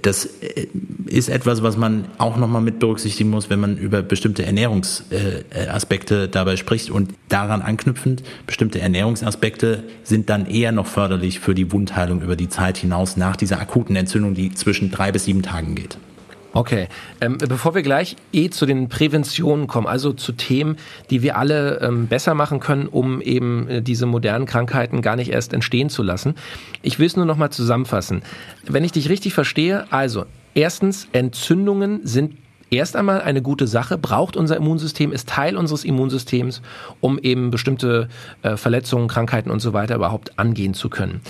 das 0.02 0.26
äh, 0.26 0.68
ist 1.06 1.28
etwas, 1.28 1.62
was 1.62 1.76
man 1.76 2.06
auch 2.18 2.36
nochmal 2.36 2.62
mit 2.62 2.78
berücksichtigen 2.78 3.30
muss, 3.30 3.50
wenn 3.50 3.60
man 3.60 3.76
über 3.76 4.02
bestimmte 4.02 4.44
Ernährungsaspekte 4.44 6.28
dabei 6.28 6.56
spricht. 6.56 6.90
Und 6.90 7.12
daran 7.28 7.62
anknüpfend, 7.62 8.22
bestimmte 8.46 8.80
Ernährungsaspekte 8.80 9.84
sind 10.04 10.30
dann 10.30 10.46
eher 10.46 10.72
noch 10.72 10.86
förderlich 10.86 11.40
für 11.40 11.54
die 11.54 11.72
Wundheilung 11.72 12.22
über 12.22 12.36
die 12.36 12.48
Zeit 12.48 12.78
hinaus 12.78 13.16
nach 13.16 13.36
dieser 13.36 13.60
akuten 13.60 13.96
Entzündung, 13.96 14.34
die 14.34 14.54
zwischen 14.54 14.90
drei 14.90 15.10
bis 15.12 15.24
sieben 15.24 15.42
Tagen 15.42 15.74
geht. 15.74 15.98
Okay, 16.56 16.88
ähm, 17.20 17.36
bevor 17.36 17.74
wir 17.74 17.82
gleich 17.82 18.16
eh 18.32 18.48
zu 18.48 18.64
den 18.64 18.88
Präventionen 18.88 19.66
kommen, 19.66 19.86
also 19.86 20.14
zu 20.14 20.32
Themen, 20.32 20.78
die 21.10 21.20
wir 21.20 21.36
alle 21.36 21.82
ähm, 21.82 22.06
besser 22.06 22.32
machen 22.32 22.60
können, 22.60 22.86
um 22.86 23.20
eben 23.20 23.68
äh, 23.68 23.82
diese 23.82 24.06
modernen 24.06 24.46
Krankheiten 24.46 25.02
gar 25.02 25.16
nicht 25.16 25.30
erst 25.30 25.52
entstehen 25.52 25.90
zu 25.90 26.02
lassen. 26.02 26.34
Ich 26.80 26.98
will 26.98 27.08
es 27.08 27.14
nur 27.14 27.26
noch 27.26 27.36
mal 27.36 27.50
zusammenfassen. 27.50 28.22
Wenn 28.64 28.84
ich 28.84 28.92
dich 28.92 29.10
richtig 29.10 29.34
verstehe, 29.34 29.84
also 29.92 30.24
erstens, 30.54 31.08
Entzündungen 31.12 32.00
sind 32.04 32.38
erst 32.70 32.96
einmal 32.96 33.20
eine 33.20 33.42
gute 33.42 33.66
Sache, 33.66 33.98
braucht 33.98 34.34
unser 34.34 34.56
Immunsystem, 34.56 35.12
ist 35.12 35.28
Teil 35.28 35.58
unseres 35.58 35.84
Immunsystems, 35.84 36.62
um 37.00 37.18
eben 37.18 37.50
bestimmte 37.50 38.08
äh, 38.40 38.56
Verletzungen, 38.56 39.08
Krankheiten 39.08 39.50
und 39.50 39.60
so 39.60 39.74
weiter 39.74 39.94
überhaupt 39.94 40.38
angehen 40.38 40.72
zu 40.72 40.88
können. 40.88 41.20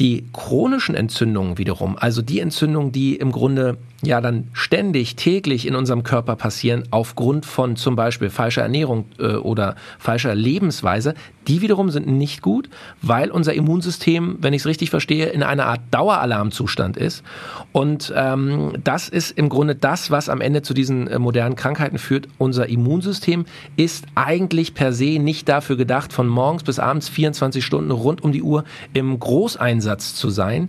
Die 0.00 0.26
chronischen 0.32 0.94
Entzündungen 0.94 1.58
wiederum, 1.58 1.96
also 1.98 2.22
die 2.22 2.38
Entzündungen, 2.38 2.92
die 2.92 3.16
im 3.16 3.32
Grunde 3.32 3.78
ja 4.00 4.20
dann 4.20 4.46
ständig, 4.52 5.16
täglich 5.16 5.66
in 5.66 5.74
unserem 5.74 6.04
Körper 6.04 6.36
passieren, 6.36 6.84
aufgrund 6.92 7.44
von 7.44 7.74
zum 7.74 7.96
Beispiel 7.96 8.30
falscher 8.30 8.62
Ernährung 8.62 9.06
äh, 9.18 9.34
oder 9.34 9.74
falscher 9.98 10.36
Lebensweise, 10.36 11.14
die 11.48 11.62
wiederum 11.62 11.90
sind 11.90 12.06
nicht 12.06 12.42
gut, 12.42 12.68
weil 13.02 13.30
unser 13.32 13.54
Immunsystem, 13.54 14.36
wenn 14.40 14.52
ich 14.52 14.62
es 14.62 14.66
richtig 14.66 14.90
verstehe, 14.90 15.26
in 15.26 15.42
einer 15.42 15.66
Art 15.66 15.80
Daueralarmzustand 15.90 16.96
ist. 16.96 17.24
Und 17.72 18.12
ähm, 18.14 18.74
das 18.84 19.08
ist 19.08 19.32
im 19.32 19.48
Grunde 19.48 19.74
das, 19.74 20.12
was 20.12 20.28
am 20.28 20.40
Ende 20.40 20.62
zu 20.62 20.74
diesen 20.74 21.08
äh, 21.08 21.18
modernen 21.18 21.56
Krankheiten 21.56 21.98
führt. 21.98 22.28
Unser 22.38 22.68
Immunsystem 22.68 23.46
ist 23.76 24.04
eigentlich 24.14 24.74
per 24.74 24.92
se 24.92 25.18
nicht 25.18 25.48
dafür 25.48 25.76
gedacht, 25.76 26.12
von 26.12 26.28
morgens 26.28 26.62
bis 26.62 26.78
abends 26.78 27.08
24 27.08 27.64
Stunden 27.64 27.90
rund 27.90 28.22
um 28.22 28.30
die 28.30 28.42
Uhr 28.42 28.62
im 28.92 29.18
Großeinsatz 29.18 29.87
zu 29.96 30.28
sein, 30.28 30.68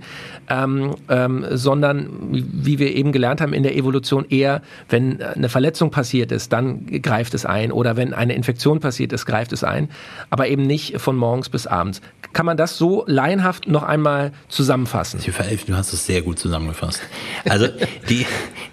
ähm, 0.49 0.95
ähm, 1.09 1.45
sondern 1.51 2.09
wie 2.31 2.79
wir 2.79 2.95
eben 2.95 3.11
gelernt 3.11 3.41
haben 3.41 3.53
in 3.53 3.63
der 3.63 3.75
Evolution 3.75 4.25
eher, 4.29 4.61
wenn 4.87 5.21
eine 5.21 5.49
Verletzung 5.49 5.91
passiert 5.91 6.31
ist, 6.31 6.53
dann 6.53 6.85
greift 7.01 7.33
es 7.33 7.45
ein 7.45 7.71
oder 7.71 7.97
wenn 7.97 8.13
eine 8.13 8.33
Infektion 8.33 8.79
passiert 8.79 9.11
ist, 9.13 9.25
greift 9.25 9.51
es 9.51 9.63
ein, 9.63 9.89
aber 10.29 10.47
eben 10.47 10.63
nicht 10.63 10.99
von 10.99 11.15
morgens 11.15 11.49
bis 11.49 11.67
abends. 11.67 12.01
Kann 12.31 12.45
man 12.45 12.57
das 12.57 12.77
so 12.77 13.03
laienhaft 13.07 13.67
noch 13.67 13.83
einmal 13.83 14.31
zusammenfassen? 14.47 15.19
Du 15.25 15.75
hast 15.75 15.93
es 15.93 16.05
sehr 16.05 16.21
gut 16.21 16.37
zusammengefasst. 16.37 17.01
Also 17.47 17.67
die, 18.07 18.25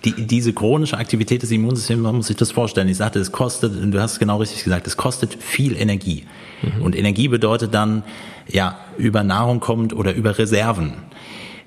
die, 0.05 0.27
diese 0.27 0.53
chronische 0.53 0.99
Aktivität 0.99 1.43
des 1.43 1.51
Immunsystems, 1.51 2.03
man 2.03 2.17
muss 2.17 2.27
sich 2.27 2.37
das 2.37 2.53
vorstellen. 2.53 2.89
Ich 2.89 2.99
sagte, 2.99 3.19
es 3.19 3.33
kostet, 3.33 3.73
du 3.75 4.01
hast 4.01 4.13
es 4.13 4.19
genau 4.19 4.37
richtig 4.39 4.63
gesagt, 4.63 4.87
es 4.87 4.97
kostet 4.97 5.35
viel 5.43 5.77
Energie. 5.77 6.25
Mhm. 6.63 6.83
Und 6.83 6.97
Energie 6.97 7.29
bedeutet 7.29 7.75
dann, 7.75 8.03
ja, 8.49 8.79
über 8.97 9.23
Nahrung 9.23 9.61
kommt 9.61 9.93
oder 9.93 10.15
über 10.15 10.39
Reserven. 10.39 10.95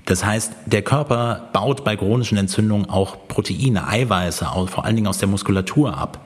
Das 0.05 0.25
heißt, 0.25 0.53
der 0.65 0.81
Körper 0.81 1.49
baut 1.53 1.83
bei 1.83 1.95
chronischen 1.95 2.37
Entzündungen 2.37 2.89
auch 2.89 3.27
Proteine, 3.27 3.87
Eiweiße, 3.87 4.47
vor 4.67 4.85
allen 4.85 4.95
Dingen 4.95 5.07
aus 5.07 5.19
der 5.19 5.27
Muskulatur 5.27 5.95
ab 5.95 6.19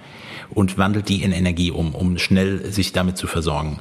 und 0.49 0.77
wandelt 0.77 1.10
die 1.10 1.23
in 1.23 1.32
Energie 1.32 1.71
um, 1.71 1.95
um 1.95 2.17
schnell 2.17 2.71
sich 2.71 2.93
damit 2.93 3.17
zu 3.17 3.27
versorgen. 3.27 3.79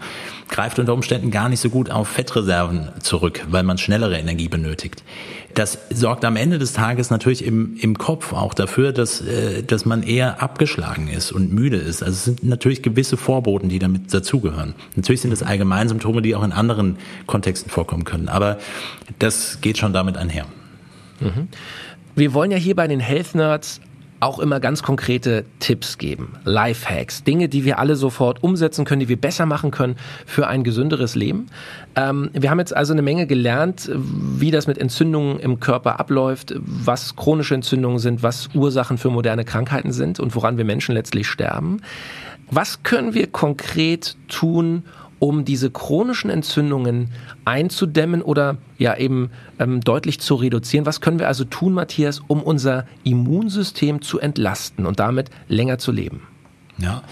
Greift 0.48 0.78
unter 0.78 0.94
Umständen 0.94 1.30
gar 1.30 1.48
nicht 1.48 1.60
so 1.60 1.70
gut 1.70 1.90
auf 1.90 2.08
Fettreserven 2.08 2.88
zurück, 3.00 3.44
weil 3.48 3.62
man 3.62 3.78
schnellere 3.78 4.18
Energie 4.18 4.48
benötigt. 4.48 5.02
Das 5.54 5.78
sorgt 5.90 6.24
am 6.24 6.36
Ende 6.36 6.58
des 6.58 6.72
Tages 6.72 7.10
natürlich 7.10 7.44
im, 7.44 7.76
im 7.80 7.98
Kopf 7.98 8.32
auch 8.32 8.54
dafür, 8.54 8.92
dass, 8.92 9.20
äh, 9.20 9.62
dass 9.62 9.84
man 9.84 10.02
eher 10.02 10.42
abgeschlagen 10.42 11.08
ist 11.08 11.32
und 11.32 11.52
müde 11.52 11.76
ist. 11.76 12.02
Also 12.02 12.12
es 12.14 12.24
sind 12.24 12.44
natürlich 12.44 12.82
gewisse 12.82 13.16
Vorboten, 13.16 13.68
die 13.68 13.78
damit 13.78 14.12
dazugehören. 14.12 14.74
Natürlich 14.96 15.20
sind 15.20 15.32
es 15.32 15.42
Allgemeinsymptome, 15.42 16.22
die 16.22 16.34
auch 16.34 16.44
in 16.44 16.52
anderen 16.52 16.96
Kontexten 17.26 17.70
vorkommen 17.70 18.04
können. 18.04 18.28
Aber 18.28 18.58
das 19.18 19.60
geht 19.60 19.78
schon 19.78 19.92
damit 19.92 20.16
einher. 20.16 20.46
Mhm. 21.20 21.48
Wir 22.14 22.34
wollen 22.34 22.50
ja 22.50 22.58
hier 22.58 22.76
bei 22.76 22.88
den 22.88 23.00
Health 23.00 23.34
Nerds 23.34 23.80
auch 24.22 24.38
immer 24.38 24.60
ganz 24.60 24.82
konkrete 24.82 25.44
Tipps 25.58 25.98
geben, 25.98 26.34
Lifehacks, 26.44 27.24
Dinge, 27.24 27.48
die 27.48 27.64
wir 27.64 27.78
alle 27.78 27.96
sofort 27.96 28.42
umsetzen 28.42 28.84
können, 28.84 29.00
die 29.00 29.08
wir 29.08 29.20
besser 29.20 29.46
machen 29.46 29.70
können 29.70 29.96
für 30.26 30.46
ein 30.46 30.62
gesünderes 30.62 31.14
Leben. 31.14 31.46
Ähm, 31.96 32.30
wir 32.32 32.50
haben 32.50 32.60
jetzt 32.60 32.74
also 32.74 32.92
eine 32.92 33.02
Menge 33.02 33.26
gelernt, 33.26 33.90
wie 33.92 34.50
das 34.50 34.66
mit 34.66 34.78
Entzündungen 34.78 35.40
im 35.40 35.58
Körper 35.58 35.98
abläuft, 35.98 36.54
was 36.56 37.16
chronische 37.16 37.54
Entzündungen 37.54 37.98
sind, 37.98 38.22
was 38.22 38.50
Ursachen 38.54 38.96
für 38.96 39.10
moderne 39.10 39.44
Krankheiten 39.44 39.92
sind 39.92 40.20
und 40.20 40.36
woran 40.36 40.56
wir 40.56 40.64
Menschen 40.64 40.94
letztlich 40.94 41.26
sterben. 41.26 41.80
Was 42.50 42.82
können 42.82 43.14
wir 43.14 43.28
konkret 43.28 44.16
tun, 44.28 44.84
diese 45.44 45.70
chronischen 45.70 46.30
Entzündungen 46.30 47.10
einzudämmen 47.44 48.22
oder 48.22 48.56
ja 48.76 48.96
eben 48.96 49.30
ähm, 49.60 49.80
deutlich 49.80 50.18
zu 50.18 50.34
reduzieren. 50.34 50.84
Was 50.84 51.00
können 51.00 51.20
wir 51.20 51.28
also 51.28 51.44
tun, 51.44 51.74
Matthias, 51.74 52.20
um 52.26 52.42
unser 52.42 52.86
Immunsystem 53.04 54.02
zu 54.02 54.18
entlasten 54.18 54.84
und 54.84 54.98
damit 54.98 55.30
länger 55.46 55.78
zu 55.78 55.92
leben? 55.92 56.22
Ja, 56.78 57.04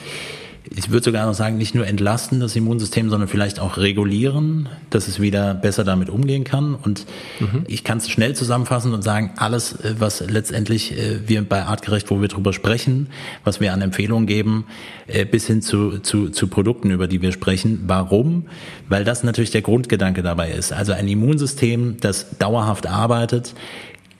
ich 0.64 0.90
würde 0.90 1.04
sogar 1.04 1.26
noch 1.26 1.34
sagen, 1.34 1.56
nicht 1.56 1.74
nur 1.74 1.86
entlasten 1.86 2.40
das 2.40 2.54
Immunsystem, 2.54 3.08
sondern 3.08 3.28
vielleicht 3.28 3.60
auch 3.60 3.78
regulieren, 3.78 4.68
dass 4.90 5.08
es 5.08 5.20
wieder 5.20 5.54
besser 5.54 5.84
damit 5.84 6.10
umgehen 6.10 6.44
kann. 6.44 6.74
Und 6.74 7.06
mhm. 7.40 7.64
ich 7.66 7.82
kann 7.82 7.98
es 7.98 8.10
schnell 8.10 8.36
zusammenfassen 8.36 8.92
und 8.92 9.02
sagen, 9.02 9.32
alles, 9.36 9.72
äh, 9.80 9.94
was 9.98 10.20
letztendlich 10.20 10.92
äh, 10.92 11.26
wir 11.26 11.42
bei 11.42 11.64
Artgerecht, 11.64 12.10
wo 12.10 12.20
wir 12.20 12.28
drüber 12.28 12.52
sprechen, 12.52 13.08
was 13.42 13.60
wir 13.60 13.72
an 13.72 13.80
Empfehlungen 13.80 14.26
geben, 14.26 14.66
äh, 15.06 15.24
bis 15.24 15.46
hin 15.46 15.62
zu, 15.62 15.98
zu, 15.98 16.28
zu 16.28 16.48
Produkten, 16.48 16.90
über 16.90 17.08
die 17.08 17.22
wir 17.22 17.32
sprechen. 17.32 17.84
Warum? 17.86 18.44
Weil 18.88 19.04
das 19.04 19.24
natürlich 19.24 19.50
der 19.50 19.62
Grundgedanke 19.62 20.22
dabei 20.22 20.50
ist. 20.50 20.72
Also 20.72 20.92
ein 20.92 21.08
Immunsystem, 21.08 21.96
das 22.00 22.38
dauerhaft 22.38 22.86
arbeitet, 22.86 23.54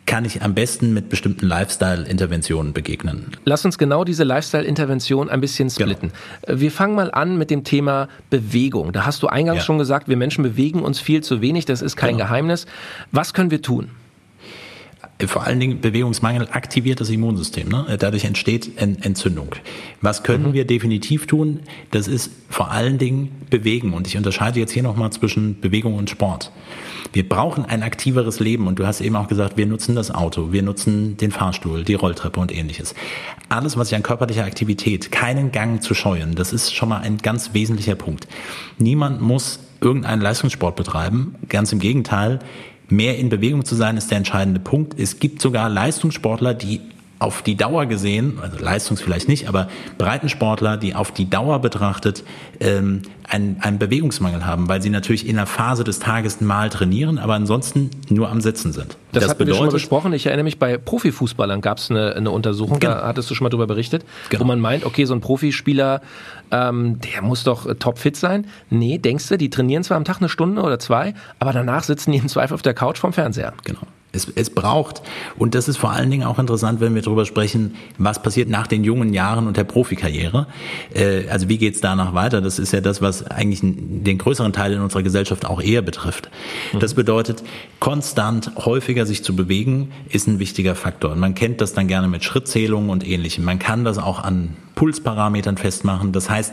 kann 0.06 0.24
ich 0.24 0.42
am 0.42 0.54
besten 0.54 0.92
mit 0.92 1.08
bestimmten 1.08 1.46
Lifestyle-Interventionen 1.46 2.72
begegnen. 2.72 3.26
Lass 3.44 3.64
uns 3.64 3.78
genau 3.78 4.04
diese 4.04 4.24
Lifestyle-Intervention 4.24 5.30
ein 5.30 5.40
bisschen 5.40 5.68
genau. 5.68 5.74
splitten. 5.74 6.12
Genau. 6.42 6.60
Wir 6.60 6.72
fangen 6.72 6.94
mal 6.94 7.12
an 7.12 7.38
mit 7.38 7.50
dem 7.50 7.62
Thema 7.62 8.08
Bewegung. 8.28 8.92
Da 8.92 9.06
hast 9.06 9.22
du 9.22 9.28
eingangs 9.28 9.58
ja. 9.58 9.64
schon 9.64 9.78
gesagt, 9.78 10.08
wir 10.08 10.16
Menschen 10.16 10.42
bewegen 10.42 10.82
uns 10.82 10.98
viel 10.98 11.22
zu 11.22 11.40
wenig, 11.40 11.64
das 11.64 11.80
ist 11.80 11.96
kein 11.96 12.16
genau. 12.16 12.24
Geheimnis. 12.24 12.66
Was 13.12 13.34
können 13.34 13.50
wir 13.50 13.62
tun? 13.62 13.90
vor 15.26 15.44
allen 15.44 15.60
Dingen 15.60 15.80
Bewegungsmangel 15.80 16.48
aktiviert 16.50 17.00
das 17.00 17.10
Immunsystem. 17.10 17.68
Ne? 17.68 17.96
Dadurch 17.98 18.24
entsteht 18.24 18.78
Entzündung. 18.78 19.54
Was 20.00 20.22
können 20.22 20.48
mhm. 20.48 20.52
wir 20.54 20.64
definitiv 20.66 21.26
tun? 21.26 21.60
Das 21.90 22.08
ist 22.08 22.30
vor 22.48 22.70
allen 22.70 22.98
Dingen 22.98 23.30
bewegen. 23.50 23.92
Und 23.92 24.06
ich 24.06 24.16
unterscheide 24.16 24.60
jetzt 24.60 24.72
hier 24.72 24.82
nochmal 24.82 25.10
zwischen 25.10 25.60
Bewegung 25.60 25.94
und 25.94 26.10
Sport. 26.10 26.50
Wir 27.12 27.28
brauchen 27.28 27.64
ein 27.64 27.82
aktiveres 27.82 28.40
Leben. 28.40 28.66
Und 28.66 28.78
du 28.78 28.86
hast 28.86 29.00
eben 29.00 29.16
auch 29.16 29.28
gesagt, 29.28 29.56
wir 29.56 29.66
nutzen 29.66 29.94
das 29.94 30.10
Auto, 30.10 30.52
wir 30.52 30.62
nutzen 30.62 31.16
den 31.16 31.32
Fahrstuhl, 31.32 31.84
die 31.84 31.94
Rolltreppe 31.94 32.40
und 32.40 32.52
ähnliches. 32.52 32.94
Alles, 33.48 33.76
was 33.76 33.88
sich 33.88 33.96
an 33.96 34.02
körperlicher 34.02 34.44
Aktivität, 34.44 35.10
keinen 35.10 35.52
Gang 35.52 35.82
zu 35.82 35.94
scheuen, 35.94 36.34
das 36.34 36.52
ist 36.52 36.74
schon 36.74 36.88
mal 36.88 37.00
ein 37.00 37.18
ganz 37.18 37.52
wesentlicher 37.52 37.94
Punkt. 37.94 38.28
Niemand 38.78 39.20
muss 39.20 39.60
irgendeinen 39.80 40.22
Leistungssport 40.22 40.76
betreiben. 40.76 41.34
Ganz 41.48 41.72
im 41.72 41.78
Gegenteil 41.78 42.40
mehr 42.88 43.18
in 43.18 43.28
Bewegung 43.28 43.64
zu 43.64 43.74
sein, 43.74 43.96
ist 43.96 44.10
der 44.10 44.18
entscheidende 44.18 44.60
Punkt. 44.60 44.98
Es 44.98 45.20
gibt 45.20 45.40
sogar 45.40 45.68
Leistungssportler, 45.68 46.54
die 46.54 46.80
auf 47.20 47.42
die 47.42 47.54
Dauer 47.54 47.84
gesehen, 47.84 48.38
also 48.40 48.58
Leistungs 48.58 49.02
vielleicht 49.02 49.28
nicht, 49.28 49.46
aber 49.46 49.68
Breitensportler, 49.98 50.78
die 50.78 50.94
auf 50.94 51.12
die 51.12 51.28
Dauer 51.28 51.58
betrachtet 51.58 52.24
ähm, 52.60 53.02
einen, 53.28 53.58
einen 53.60 53.78
Bewegungsmangel 53.78 54.46
haben, 54.46 54.68
weil 54.68 54.80
sie 54.80 54.88
natürlich 54.88 55.28
in 55.28 55.36
der 55.36 55.44
Phase 55.44 55.84
des 55.84 55.98
Tages 55.98 56.40
mal 56.40 56.70
trainieren, 56.70 57.18
aber 57.18 57.34
ansonsten 57.34 57.90
nur 58.08 58.30
am 58.30 58.40
Sitzen 58.40 58.72
sind. 58.72 58.96
Das, 59.12 59.22
das 59.22 59.30
hatten 59.30 59.38
bedeutet, 59.38 59.48
wir 59.48 59.54
schon 59.56 59.66
mal 59.66 59.72
besprochen. 59.72 60.12
Ich 60.14 60.26
erinnere 60.26 60.44
mich, 60.44 60.58
bei 60.58 60.78
Profifußballern 60.78 61.60
gab 61.60 61.76
es 61.76 61.90
eine, 61.90 62.16
eine 62.16 62.30
Untersuchung, 62.30 62.80
genau. 62.80 62.94
da 62.94 63.06
hattest 63.06 63.30
du 63.30 63.34
schon 63.34 63.44
mal 63.44 63.50
drüber 63.50 63.66
berichtet, 63.66 64.06
genau. 64.30 64.40
wo 64.40 64.46
man 64.46 64.58
meint, 64.58 64.86
okay, 64.86 65.04
so 65.04 65.12
ein 65.12 65.20
Profispieler, 65.20 66.00
ähm, 66.50 67.00
der 67.00 67.20
muss 67.20 67.44
doch 67.44 67.66
äh, 67.66 67.74
topfit 67.74 68.16
sein. 68.16 68.46
Nee, 68.70 68.96
denkst 68.96 69.28
du, 69.28 69.36
die 69.36 69.50
trainieren 69.50 69.84
zwar 69.84 69.98
am 69.98 70.04
Tag 70.04 70.20
eine 70.20 70.30
Stunde 70.30 70.62
oder 70.62 70.78
zwei, 70.78 71.12
aber 71.38 71.52
danach 71.52 71.84
sitzen 71.84 72.12
die 72.12 72.18
im 72.18 72.28
Zweifel 72.28 72.54
auf 72.54 72.62
der 72.62 72.72
Couch 72.72 72.96
vom 72.96 73.12
Fernseher. 73.12 73.52
Genau. 73.64 73.82
Es, 74.12 74.28
es 74.34 74.50
braucht, 74.50 75.02
und 75.38 75.54
das 75.54 75.68
ist 75.68 75.76
vor 75.76 75.90
allen 75.90 76.10
Dingen 76.10 76.24
auch 76.24 76.38
interessant, 76.38 76.80
wenn 76.80 76.94
wir 76.94 77.02
darüber 77.02 77.24
sprechen, 77.24 77.76
was 77.98 78.22
passiert 78.22 78.48
nach 78.48 78.66
den 78.66 78.84
jungen 78.84 79.14
Jahren 79.14 79.46
und 79.46 79.56
der 79.56 79.64
Profikarriere. 79.64 80.46
Äh, 80.94 81.28
also 81.28 81.48
wie 81.48 81.58
geht's 81.58 81.80
danach 81.80 82.14
weiter? 82.14 82.40
Das 82.40 82.58
ist 82.58 82.72
ja 82.72 82.80
das, 82.80 83.00
was 83.00 83.24
eigentlich 83.26 83.60
den 83.62 84.18
größeren 84.18 84.52
Teil 84.52 84.72
in 84.72 84.80
unserer 84.80 85.02
Gesellschaft 85.02 85.46
auch 85.46 85.62
eher 85.62 85.82
betrifft. 85.82 86.30
Mhm. 86.72 86.80
Das 86.80 86.94
bedeutet, 86.94 87.42
konstant 87.78 88.52
häufiger 88.56 89.06
sich 89.06 89.22
zu 89.22 89.36
bewegen, 89.36 89.92
ist 90.08 90.26
ein 90.26 90.38
wichtiger 90.38 90.74
Faktor. 90.74 91.12
Und 91.12 91.20
man 91.20 91.34
kennt 91.34 91.60
das 91.60 91.72
dann 91.72 91.86
gerne 91.86 92.08
mit 92.08 92.24
Schrittzählungen 92.24 92.90
und 92.90 93.06
ähnlichem. 93.06 93.44
Man 93.44 93.58
kann 93.58 93.84
das 93.84 93.98
auch 93.98 94.22
an 94.22 94.56
Pulsparametern 94.74 95.56
festmachen. 95.56 96.12
Das 96.12 96.30
heißt, 96.30 96.52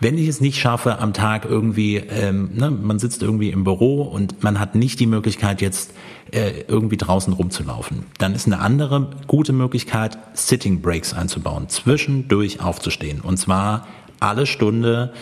wenn 0.00 0.16
ich 0.16 0.28
es 0.28 0.40
nicht 0.40 0.58
schaffe, 0.60 0.98
am 0.98 1.12
Tag 1.12 1.44
irgendwie, 1.44 1.96
ähm, 1.96 2.50
ne, 2.54 2.70
man 2.70 2.98
sitzt 2.98 3.22
irgendwie 3.22 3.50
im 3.50 3.64
Büro 3.64 4.02
und 4.02 4.42
man 4.42 4.60
hat 4.60 4.74
nicht 4.74 5.00
die 5.00 5.06
Möglichkeit, 5.06 5.60
jetzt 5.60 5.92
äh, 6.30 6.62
irgendwie 6.68 6.96
draußen 6.96 7.32
rumzulaufen, 7.32 8.04
dann 8.18 8.34
ist 8.34 8.46
eine 8.46 8.60
andere 8.60 9.10
gute 9.26 9.52
Möglichkeit, 9.52 10.18
Sitting 10.34 10.80
Breaks 10.80 11.14
einzubauen, 11.14 11.68
zwischendurch 11.68 12.60
aufzustehen. 12.60 13.20
Und 13.20 13.38
zwar 13.38 13.86
alle 14.20 14.46
Stunde 14.46 15.12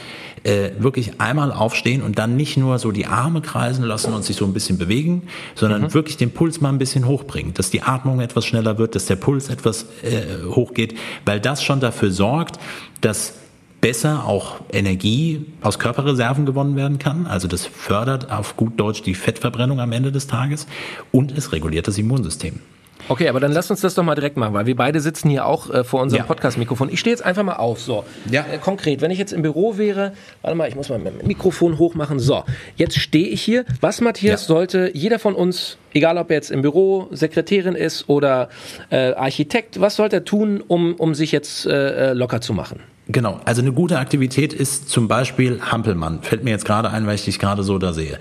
äh, 0.46 0.70
wirklich 0.78 1.20
einmal 1.20 1.52
aufstehen 1.52 2.02
und 2.02 2.18
dann 2.18 2.37
nicht 2.37 2.56
nur 2.56 2.78
so 2.78 2.92
die 2.92 3.06
Arme 3.06 3.40
kreisen 3.40 3.85
lassen 3.85 4.14
und 4.14 4.24
sich 4.24 4.37
so 4.37 4.44
ein 4.44 4.52
bisschen 4.52 4.78
bewegen, 4.78 5.22
sondern 5.54 5.82
mhm. 5.82 5.94
wirklich 5.94 6.16
den 6.16 6.30
Puls 6.30 6.61
mal 6.61 6.68
ein 6.68 6.78
bisschen 6.78 7.06
hochbringen, 7.06 7.52
dass 7.54 7.70
die 7.70 7.82
Atmung 7.82 8.20
etwas 8.20 8.46
schneller 8.46 8.78
wird, 8.78 8.94
dass 8.94 9.06
der 9.06 9.16
Puls 9.16 9.48
etwas 9.48 9.87
äh, 10.02 10.44
hochgeht, 10.48 10.96
weil 11.24 11.40
das 11.40 11.62
schon 11.62 11.80
dafür 11.80 12.11
sorgt, 12.11 12.61
dass 13.00 13.35
besser 13.80 14.24
auch 14.24 14.61
Energie 14.72 15.46
aus 15.61 15.78
Körperreserven 15.78 16.46
gewonnen 16.46 16.76
werden 16.76 16.98
kann. 16.98 17.26
Also 17.26 17.48
das 17.48 17.66
fördert 17.66 18.30
auf 18.30 18.56
gut 18.56 18.78
Deutsch 18.80 19.02
die 19.02 19.14
Fettverbrennung 19.14 19.80
am 19.80 19.92
Ende 19.92 20.12
des 20.12 20.26
Tages 20.26 20.66
und 21.12 21.37
es 21.37 21.52
reguliert 21.52 21.88
das 21.88 21.98
Immunsystem. 21.98 22.61
Okay, 23.08 23.28
aber 23.28 23.38
dann 23.40 23.52
lass 23.52 23.70
uns 23.70 23.80
das 23.80 23.94
doch 23.94 24.02
mal 24.02 24.14
direkt 24.14 24.36
machen, 24.36 24.52
weil 24.54 24.66
wir 24.66 24.74
beide 24.76 25.00
sitzen 25.00 25.30
hier 25.30 25.46
auch 25.46 25.70
äh, 25.70 25.84
vor 25.84 26.02
unserem 26.02 26.20
Ja. 26.22 26.26
Podcast-Mikrofon. 26.26 26.88
Ich 26.90 27.00
stehe 27.00 27.12
jetzt 27.14 27.24
einfach 27.24 27.42
mal 27.44 27.54
auf. 27.56 27.80
So, 27.80 28.04
Ja. 28.30 28.44
äh, 28.52 28.58
konkret, 28.58 29.00
wenn 29.00 29.10
ich 29.10 29.18
jetzt 29.18 29.32
im 29.32 29.42
Büro 29.42 29.78
wäre, 29.78 30.12
warte 30.42 30.56
mal, 30.56 30.68
ich 30.68 30.74
muss 30.74 30.88
mal 30.88 30.98
mein 30.98 31.12
Mikrofon 31.24 31.78
hochmachen. 31.78 32.18
So, 32.18 32.44
jetzt 32.76 32.98
stehe 32.98 33.28
ich 33.28 33.42
hier. 33.42 33.64
Was, 33.80 34.00
Matthias, 34.00 34.42
Ja. 34.42 34.46
sollte 34.48 34.90
jeder 34.94 35.18
von 35.18 35.34
uns, 35.34 35.78
egal 35.94 36.18
ob 36.18 36.30
er 36.30 36.36
jetzt 36.36 36.50
im 36.50 36.62
Büro 36.62 37.08
Sekretärin 37.12 37.74
ist 37.76 38.08
oder 38.08 38.48
äh, 38.90 39.12
Architekt, 39.14 39.80
was 39.80 39.96
sollte 39.96 40.16
er 40.16 40.24
tun, 40.24 40.62
um, 40.66 40.94
um 40.94 41.14
sich 41.14 41.32
jetzt 41.32 41.66
äh, 41.66 42.10
äh, 42.10 42.12
locker 42.12 42.40
zu 42.40 42.54
machen? 42.54 42.80
Genau, 43.08 43.38
also 43.44 43.62
eine 43.62 43.72
gute 43.72 44.00
Aktivität 44.00 44.52
ist 44.52 44.88
zum 44.88 45.06
Beispiel 45.06 45.60
Hampelmann. 45.62 46.22
Fällt 46.22 46.42
mir 46.42 46.50
jetzt 46.50 46.64
gerade 46.64 46.90
ein, 46.90 47.06
weil 47.06 47.14
ich 47.14 47.24
dich 47.24 47.38
gerade 47.38 47.62
so 47.62 47.78
da 47.78 47.92
sehe. 47.92 48.18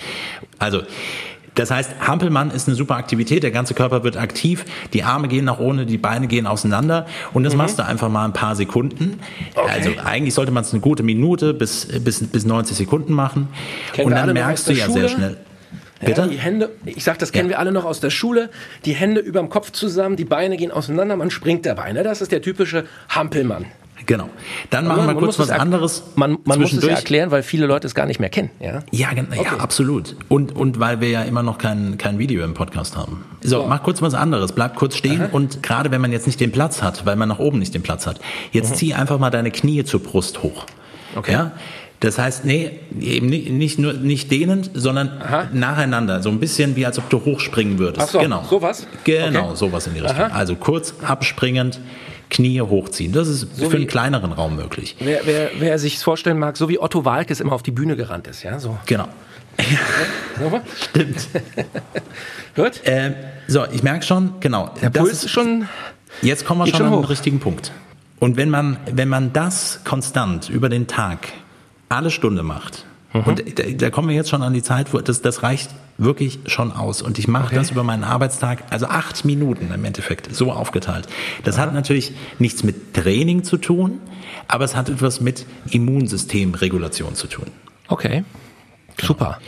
Also, 0.60 0.84
das 1.56 1.72
heißt, 1.72 1.92
Hampelmann 2.06 2.52
ist 2.52 2.68
eine 2.68 2.76
super 2.76 2.96
Aktivität, 2.96 3.44
der 3.44 3.52
ganze 3.52 3.74
Körper 3.74 4.04
wird 4.04 4.18
aktiv, 4.18 4.66
die 4.94 5.04
Arme 5.04 5.28
gehen 5.28 5.46
nach 5.46 5.60
ohne, 5.60 5.86
die 5.86 5.98
Beine 5.98 6.28
gehen 6.28 6.48
auseinander 6.48 7.06
und 7.34 7.44
das 7.44 7.56
machst 7.56 7.80
du 7.80 7.86
einfach 7.86 8.10
mal 8.10 8.26
ein 8.26 8.34
paar 8.34 8.56
Sekunden. 8.56 9.20
Also 9.68 9.92
eigentlich 10.04 10.34
sollte 10.34 10.52
man 10.52 10.64
es 10.64 10.72
eine 10.74 10.82
gute 10.82 11.04
Minute 11.04 11.54
bis, 11.54 11.88
bis, 12.04 12.26
bis 12.28 12.46
90 12.46 12.78
Sekunden 12.78 13.14
machen 13.14 13.48
Kennen 13.94 14.08
und 14.08 14.14
dann 14.16 14.34
merkst 14.34 14.68
du 14.70 14.74
ja 14.74 14.90
sehr 14.90 15.10
schnell. 15.10 15.38
Ja, 16.02 16.08
Bitte? 16.10 16.28
die 16.28 16.38
Hände, 16.38 16.70
ich 16.86 17.04
sag, 17.04 17.20
das 17.20 17.32
kennen 17.32 17.50
Ja. 17.50 17.56
wir 17.56 17.60
alle 17.60 17.72
noch 17.72 17.86
aus 17.86 18.02
der 18.02 18.10
Schule. 18.10 18.50
Die 18.84 18.94
Hände 18.94 19.22
überm 19.22 19.48
Kopf 19.50 19.72
zusammen, 19.72 20.18
die 20.18 20.26
Beine 20.26 20.58
gehen 20.58 20.72
auseinander, 20.72 21.16
man 21.16 21.32
springt 21.32 21.66
dabei. 21.66 21.94
Ne? 21.94 22.04
Das 22.04 22.22
ist 22.22 22.34
der 22.34 22.42
typische 22.42 22.86
Hampelmann. 23.08 23.66
Genau. 24.08 24.30
Dann 24.70 24.86
machen 24.88 25.02
wir 25.02 25.06
Man 25.08 25.18
kurz 25.18 25.40
was 25.40 25.48
es 25.48 25.52
er- 25.52 25.60
anderes. 25.62 26.04
Man, 26.16 26.38
man 26.46 26.60
muss 26.60 26.74
es 26.74 26.84
ja 26.84 26.90
erklären, 26.94 27.32
weil 27.32 27.42
viele 27.44 27.66
Leute 27.66 27.88
es 27.88 27.96
gar 27.96 28.06
nicht 28.06 28.20
mehr 28.20 28.30
kennen. 28.30 28.52
Ja? 28.60 28.84
Ja, 28.92 29.14
gen- 29.14 29.28
ja, 29.34 29.58
absolut. 29.58 30.16
Und, 30.28 30.56
und 30.56 30.80
weil 30.80 31.02
wir 31.02 31.10
ja 31.10 31.24
immer 31.24 31.42
noch 31.44 31.58
kein, 31.58 31.98
kein 31.98 32.20
Video 32.20 32.44
im 32.44 32.54
Podcast 32.54 32.96
haben. 32.96 33.26
So, 33.42 33.66
mach 33.68 33.82
kurz 33.84 34.02
was 34.02 34.14
anderes. 34.14 34.52
Bleib 34.52 34.76
kurz 34.76 34.96
stehen 34.96 35.26
und 35.32 35.64
gerade 35.64 35.90
wenn 35.92 36.02
man 36.02 36.12
jetzt 36.12 36.28
nicht 36.28 36.40
den 36.40 36.52
Platz 36.52 36.84
hat, 36.84 37.06
weil 37.06 37.16
man 37.16 37.30
nach 37.30 37.40
oben 37.40 37.60
nicht 37.60 37.74
den 37.74 37.82
Platz 37.84 38.06
hat, 38.06 38.20
jetzt 38.52 38.76
zieh 38.76 38.94
einfach 38.94 39.18
mal 39.20 39.30
deine 39.32 39.52
Knie 39.52 39.84
zur 39.86 40.02
Brust 40.04 40.44
hoch. 40.44 40.66
Okay. 41.16 41.32
Ja? 41.32 41.52
Das 42.02 42.20
heißt, 42.20 42.44
nee, 42.46 42.72
eben 43.00 43.28
nicht, 43.28 43.50
nicht 43.50 43.80
nur 43.80 43.94
nicht 43.94 44.30
dehnend, 44.30 44.70
sondern 44.74 45.10
Aha. 45.22 45.48
nacheinander. 45.54 46.22
So 46.22 46.30
ein 46.30 46.40
bisschen 46.40 46.76
wie 46.76 46.86
als 46.86 47.00
ob 47.00 47.10
du 47.10 47.24
hochspringen 47.24 47.80
würdest. 47.80 48.06
Ach 48.08 48.12
so, 48.12 48.20
genau. 48.20 48.44
sowas? 48.48 48.86
Genau, 49.06 49.48
Okay. 49.48 49.56
sowas 49.56 49.88
in 49.88 49.94
die 49.96 50.02
Richtung. 50.02 50.26
Aha. 50.26 50.36
Also 50.36 50.56
kurz 50.56 50.94
abspringend, 51.02 51.80
Knie 52.30 52.62
hochziehen. 52.62 53.12
Das 53.12 53.28
ist 53.28 53.56
So 53.56 53.70
für 53.70 53.78
einen 53.78 53.88
kleineren 53.88 54.32
Raum 54.32 54.56
möglich. 54.56 54.96
Wer, 55.00 55.22
wer, 55.26 55.52
wer 55.60 55.80
sich 55.80 56.00
vorstellen 56.00 56.40
mag, 56.40 56.58
so 56.58 56.70
wie 56.70 56.80
Otto 56.80 57.06
Walkes 57.06 57.40
immer 57.40 57.54
auf 57.54 57.64
die 57.64 57.72
Bühne 57.72 57.96
gerannt 57.96 58.28
ist. 58.28 58.44
Ja? 58.44 58.60
So. 58.60 58.78
Genau. 58.86 59.08
Nochmal? 60.42 60.62
Stimmt. 60.90 61.28
Hört? 62.56 62.82
ähm, 62.86 63.16
so, 63.48 63.66
ich 63.72 63.84
merke 63.84 64.06
schon, 64.06 64.34
genau. 64.40 64.72
Der 64.82 64.90
das 64.90 65.02
Puls 65.02 65.24
ist 65.24 65.30
schon... 65.30 65.68
Jetzt 66.22 66.46
kommen 66.46 66.62
wir 66.62 66.68
schon 66.68 66.78
schon 66.78 66.88
an 66.88 66.94
den 66.94 67.04
richtigen 67.06 67.40
Punkt. 67.40 67.72
Und 68.20 68.38
wenn 68.38 68.50
man, 68.50 68.78
wenn 68.92 69.10
man 69.10 69.34
das 69.34 69.82
konstant 69.84 70.50
über 70.50 70.70
den 70.70 70.88
Tag 70.88 71.28
alle 71.90 72.10
Stunde 72.10 72.44
macht, 72.44 72.86
Mhm. 73.16 73.24
und 73.26 73.60
da, 73.60 73.64
da 73.64 73.90
kommen 73.90 74.10
wir 74.10 74.16
jetzt 74.16 74.30
schon 74.30 74.44
an 74.44 74.54
die 74.54 74.62
Zeit, 74.62 74.94
wo 74.94 75.00
das, 75.00 75.22
das 75.22 75.42
reicht 75.44 75.70
wirklich 75.98 76.40
schon 76.48 76.72
aus. 76.74 77.02
Und 77.02 77.18
ich 77.18 77.28
mache 77.28 77.46
Okay. 77.46 77.56
das 77.56 77.72
über 77.72 77.84
meinen 77.84 78.04
Arbeitstag, 78.04 78.64
also 78.70 78.88
acht 78.88 79.24
Minuten 79.26 79.72
im 79.74 79.86
Endeffekt, 79.86 80.34
so 80.36 80.52
aufgeteilt. 80.52 81.08
Das 81.44 81.58
hat 81.58 81.74
natürlich 81.74 82.12
nichts 82.40 82.64
mit 82.64 82.94
Training 82.94 83.44
zu 83.44 83.58
tun, 83.58 84.00
aber 84.48 84.66
es 84.66 84.76
hat 84.76 84.90
etwas 84.90 85.22
mit 85.22 85.46
Immunsystemregulation 85.72 87.16
zu 87.16 87.28
tun. 87.28 87.46
Okay, 87.88 88.24
super. 89.02 89.40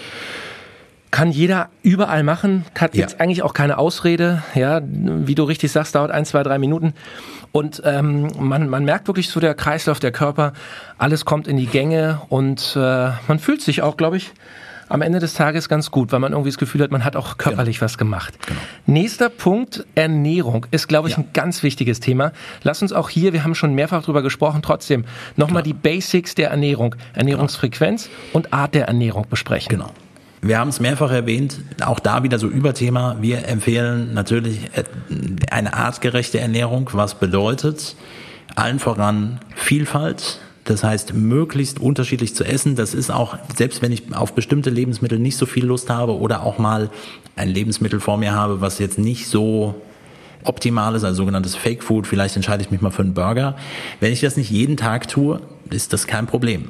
Kann 1.17 1.31
jeder 1.31 1.69
überall 1.81 2.21
machen, 2.21 2.63
hat 2.77 2.93
Ja. 2.93 3.01
jetzt 3.01 3.19
eigentlich 3.19 3.41
auch 3.41 3.55
keine 3.55 3.79
Ausrede. 3.79 4.43
Ja, 4.53 4.81
wie 4.83 5.33
du 5.33 5.45
richtig 5.45 5.71
sagst, 5.71 5.95
dauert 5.95 6.11
ein, 6.11 6.25
zwei, 6.25 6.43
drei 6.43 6.59
Minuten. 6.59 6.93
Und 7.51 7.81
ähm, 7.85 8.27
man, 8.39 8.69
man 8.69 8.85
merkt 8.85 9.07
wirklich 9.07 9.29
so 9.29 9.39
der 9.39 9.55
Kreislauf, 9.55 9.99
der 9.99 10.11
Körper, 10.11 10.53
alles 10.99 11.25
kommt 11.25 11.47
in 11.47 11.57
die 11.57 11.65
Gänge 11.65 12.21
und 12.29 12.75
äh, 12.75 13.09
man 13.27 13.39
fühlt 13.39 13.63
sich 13.63 13.81
auch, 13.81 13.97
glaube 13.97 14.17
ich, 14.17 14.31
am 14.89 15.01
Ende 15.01 15.17
des 15.17 15.33
Tages 15.33 15.67
ganz 15.69 15.89
gut, 15.89 16.11
weil 16.11 16.19
man 16.19 16.33
irgendwie 16.33 16.51
das 16.51 16.59
Gefühl 16.59 16.83
hat, 16.83 16.91
man 16.91 17.03
hat 17.03 17.15
auch 17.15 17.39
körperlich 17.39 17.81
was 17.81 17.97
gemacht. 17.97 18.35
Nächster 18.85 19.29
Punkt, 19.29 19.87
Ernährung, 19.95 20.67
ist, 20.69 20.87
glaube 20.87 21.09
ich, 21.09 21.15
Ja. 21.17 21.23
ein 21.23 21.29
ganz 21.33 21.63
wichtiges 21.63 21.99
Thema. 21.99 22.31
Lass 22.61 22.83
uns 22.83 22.93
auch 22.93 23.09
hier, 23.09 23.33
wir 23.33 23.43
haben 23.43 23.55
schon 23.55 23.73
mehrfach 23.73 24.03
drüber 24.03 24.21
gesprochen, 24.21 24.61
trotzdem 24.61 25.03
nochmal 25.35 25.63
die 25.63 25.73
Basics 25.73 26.35
der 26.35 26.51
Ernährung, 26.51 26.93
Ernährungsfrequenz 27.15 28.09
und 28.33 28.53
Art 28.53 28.75
der 28.75 28.85
Ernährung 28.87 29.25
besprechen. 29.27 29.69
Genau. 29.69 29.89
Wir 30.41 30.59
haben 30.59 30.69
es 30.69 30.79
mehrfach 30.79 31.11
erwähnt, 31.11 31.59
auch 31.83 31.99
da 31.99 32.23
wieder 32.23 32.37
so 32.37 32.47
Überthema. 32.47 33.17
Wir 33.21 33.47
empfehlen 33.47 34.13
natürlich 34.13 34.59
äh, 34.75 34.83
eine 35.49 35.73
artgerechte 35.73 36.39
Ernährung, 36.39 36.89
was 36.93 37.15
bedeutet 37.15 37.95
allen 38.55 38.79
voran 38.79 39.39
Vielfalt. 39.55 40.39
Das 40.63 40.83
heißt, 40.83 41.13
möglichst 41.13 41.79
unterschiedlich 41.79 42.35
zu 42.35 42.43
essen. 42.43 42.75
Das 42.75 42.93
ist 42.93 43.09
auch, 43.09 43.37
selbst 43.55 43.81
wenn 43.81 43.91
ich 43.91 44.13
auf 44.13 44.33
bestimmte 44.33 44.69
Lebensmittel 44.69 45.17
nicht 45.17 45.37
so 45.37 45.45
viel 45.45 45.65
Lust 45.65 45.89
habe 45.89 46.17
oder 46.17 46.43
auch 46.43 46.57
mal 46.57 46.89
ein 47.35 47.49
Lebensmittel 47.49 47.99
vor 47.99 48.17
mir 48.17 48.33
habe, 48.33 48.59
was 48.59 48.79
jetzt 48.79 48.97
nicht 48.97 49.27
so 49.27 49.81
optimal 50.43 50.95
ist, 50.95 51.03
also 51.03 51.17
sogenanntes 51.17 51.55
Fake 51.55 51.83
Food, 51.83 52.05
vielleicht 52.05 52.35
entscheide 52.35 52.63
ich 52.63 52.71
mich 52.71 52.81
mal 52.81 52.91
für 52.91 53.01
einen 53.01 53.13
Burger. 53.13 53.55
Wenn 53.99 54.11
ich 54.11 54.21
das 54.21 54.35
nicht 54.35 54.49
jeden 54.49 54.75
Tag 54.75 55.07
tue, 55.07 55.39
ist 55.69 55.93
das 55.93 56.05
kein 56.05 56.27
Problem. 56.27 56.69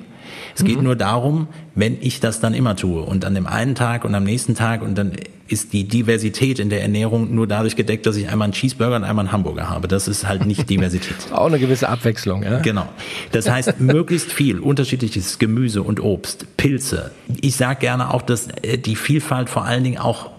Es 0.56 0.64
geht 0.64 0.82
nur 0.82 0.96
darum, 0.96 1.48
wenn 1.76 1.98
ich 2.02 2.20
das 2.20 2.40
dann 2.40 2.54
immer 2.54 2.76
tue 2.76 3.02
und 3.02 3.26
an 3.26 3.36
dem 3.36 3.48
einen 3.48 3.76
Tag 3.76 4.06
und 4.06 4.16
am 4.16 4.24
nächsten 4.24 4.56
Tag 4.56 4.82
und 4.82 4.98
dann 4.98 5.14
ist 5.48 5.74
die 5.74 5.86
Diversität 5.86 6.60
in 6.60 6.70
der 6.70 6.82
Ernährung 6.82 7.34
nur 7.34 7.48
dadurch 7.48 7.76
gedeckt, 7.76 8.06
dass 8.06 8.16
ich 8.18 8.30
einmal 8.30 8.48
einen 8.48 8.54
Cheeseburger 8.54 8.98
und 8.98 9.04
einmal 9.04 9.26
einen 9.26 9.32
Hamburger 9.32 9.70
habe. 9.70 9.88
Das 9.88 10.08
ist 10.08 10.28
halt 10.28 10.46
nicht 10.46 10.70
Diversität. 10.70 11.16
Auch 11.32 11.48
eine 11.48 11.60
gewisse 11.60 11.90
Abwechslung. 11.90 12.44
Ja? 12.44 12.60
Genau. 12.60 12.88
Das 13.32 13.50
heißt, 13.50 13.80
möglichst 13.80 14.32
viel 14.32 14.60
unterschiedliches 14.60 15.40
Gemüse 15.40 15.82
und 15.84 16.00
Obst, 16.02 16.58
Pilze. 16.58 17.12
Ich 17.42 17.56
sage 17.56 17.80
gerne 17.80 18.14
auch, 18.14 18.22
dass 18.22 18.48
äh, 18.62 18.78
die 18.78 18.96
Vielfalt 18.96 19.50
vor 19.50 19.66
allen 19.66 19.84
Dingen 19.84 19.98
auch 19.98 20.32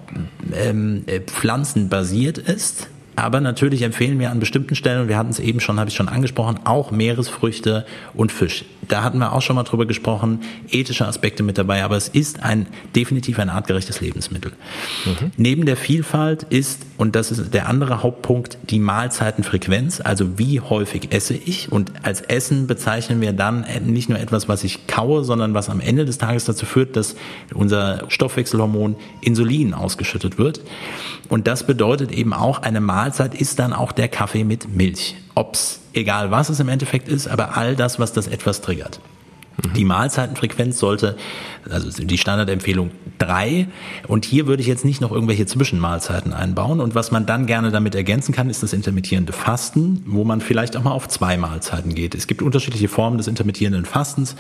ähm, 0.52 1.04
äh, 1.06 1.20
pflanzenbasiert 1.20 2.38
ist. 2.38 2.88
Aber 3.18 3.40
natürlich 3.40 3.82
empfehlen 3.82 4.20
wir 4.20 4.30
an 4.30 4.38
bestimmten 4.38 4.76
Stellen, 4.76 5.02
und 5.02 5.08
wir 5.08 5.18
hatten 5.18 5.30
es 5.30 5.40
eben 5.40 5.58
schon, 5.58 5.80
habe 5.80 5.90
ich 5.90 5.96
schon 5.96 6.08
angesprochen, 6.08 6.60
auch 6.62 6.92
Meeresfrüchte 6.92 7.84
und 8.14 8.30
Fisch. 8.30 8.64
Da 8.86 9.02
hatten 9.02 9.18
wir 9.18 9.32
auch 9.32 9.42
schon 9.42 9.56
mal 9.56 9.64
drüber 9.64 9.86
gesprochen, 9.86 10.40
ethische 10.70 11.04
Aspekte 11.06 11.42
mit 11.42 11.58
dabei, 11.58 11.82
aber 11.82 11.96
es 11.96 12.06
ist 12.08 12.42
ein 12.44 12.66
definitiv 12.94 13.40
ein 13.40 13.50
artgerechtes 13.50 14.00
Lebensmittel. 14.00 14.52
Neben 15.36 15.66
der 15.66 15.76
Vielfalt 15.76 16.44
ist, 16.44 16.86
und 16.96 17.16
das 17.16 17.32
ist 17.32 17.52
der 17.52 17.68
andere 17.68 18.04
Hauptpunkt, 18.04 18.56
die 18.70 18.78
Mahlzeitenfrequenz, 18.78 20.00
also 20.00 20.38
wie 20.38 20.60
häufig 20.60 21.08
esse 21.12 21.34
ich. 21.34 21.72
Und 21.72 21.92
als 22.04 22.20
Essen 22.20 22.68
bezeichnen 22.68 23.20
wir 23.20 23.32
dann 23.32 23.66
nicht 23.84 24.08
nur 24.08 24.20
etwas, 24.20 24.48
was 24.48 24.62
ich 24.62 24.86
kaue, 24.86 25.24
sondern 25.24 25.54
was 25.54 25.68
am 25.68 25.80
Ende 25.80 26.04
des 26.04 26.18
Tages 26.18 26.44
dazu 26.44 26.66
führt, 26.66 26.96
dass 26.96 27.16
unser 27.52 28.04
Stoffwechselhormon 28.08 28.94
Insulin 29.20 29.74
ausgeschüttet 29.74 30.38
wird. 30.38 30.60
Und 31.28 31.46
das 31.46 31.66
bedeutet 31.66 32.12
eben 32.12 32.32
auch, 32.32 32.62
eine 32.62 32.80
Mahlzeit 32.80 33.07
ist 33.34 33.58
dann 33.58 33.72
auch 33.72 33.92
der 33.92 34.08
Kaffee 34.08 34.44
mit 34.44 34.68
Milch. 34.68 35.16
Ob's 35.34 35.80
egal 35.98 36.30
was 36.30 36.48
es 36.48 36.60
im 36.60 36.68
Endeffekt 36.68 37.08
ist, 37.08 37.28
aber 37.28 37.56
all 37.56 37.76
das, 37.76 37.98
was 37.98 38.12
das 38.12 38.26
etwas 38.26 38.60
triggert. 38.60 39.00
Die 39.76 39.84
Mahlzeitenfrequenz 39.84 40.78
sollte, 40.78 41.16
also 41.68 42.02
die 42.02 42.18
Standardempfehlung 42.18 42.92
drei. 43.18 43.66
Und 44.06 44.24
hier 44.24 44.46
würde 44.46 44.60
ich 44.62 44.68
jetzt 44.68 44.84
nicht 44.84 45.00
noch 45.00 45.10
irgendwelche 45.10 45.46
Zwischenmahlzeiten 45.46 46.32
einbauen. 46.32 46.80
Und 46.80 46.94
was 46.94 47.10
man 47.10 47.26
dann 47.26 47.46
gerne 47.46 47.72
damit 47.72 47.96
ergänzen 47.96 48.32
kann, 48.32 48.50
ist 48.50 48.62
das 48.62 48.72
intermittierende 48.72 49.32
Fasten, 49.32 50.02
wo 50.06 50.22
man 50.22 50.40
vielleicht 50.40 50.76
auch 50.76 50.84
mal 50.84 50.92
auf 50.92 51.08
zwei 51.08 51.36
Mahlzeiten 51.36 51.94
geht. 51.94 52.14
Es 52.14 52.28
gibt 52.28 52.40
unterschiedliche 52.40 52.88
Formen 52.88 53.18
des 53.18 53.26
intermittierenden 53.26 53.84
Fastens. 53.84 54.36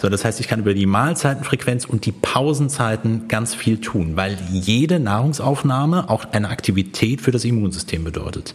So, 0.00 0.08
das 0.08 0.24
heißt, 0.24 0.40
ich 0.40 0.48
kann 0.48 0.60
über 0.60 0.74
die 0.74 0.86
Mahlzeitenfrequenz 0.86 1.84
und 1.84 2.04
die 2.04 2.12
Pausenzeiten 2.12 3.28
ganz 3.28 3.54
viel 3.54 3.80
tun, 3.80 4.16
weil 4.16 4.36
jede 4.50 4.98
Nahrungsaufnahme 4.98 6.10
auch 6.10 6.32
eine 6.32 6.48
Aktivität 6.48 7.20
für 7.20 7.30
das 7.30 7.44
Immunsystem 7.44 8.02
bedeutet. 8.02 8.54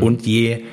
Und 0.00 0.26
je 0.26 0.64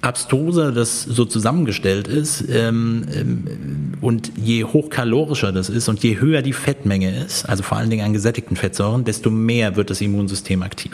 abstruser 0.00 0.70
das 0.72 1.02
so 1.02 1.24
zusammengestellt 1.24 2.06
ist 2.06 2.44
ähm, 2.48 3.06
ähm, 3.12 3.92
und 4.00 4.32
je 4.36 4.64
hochkalorischer 4.64 5.50
das 5.50 5.68
ist 5.68 5.88
und 5.88 6.02
je 6.04 6.20
höher 6.20 6.42
die 6.42 6.52
Fettmenge 6.52 7.24
ist, 7.24 7.48
also 7.48 7.62
vor 7.64 7.78
allen 7.78 7.90
Dingen 7.90 8.04
an 8.04 8.12
gesättigten 8.12 8.56
Fettsäuren, 8.56 9.04
desto 9.04 9.30
mehr 9.30 9.76
wird 9.76 9.90
das 9.90 10.00
Immunsystem 10.00 10.62
aktiv. 10.62 10.92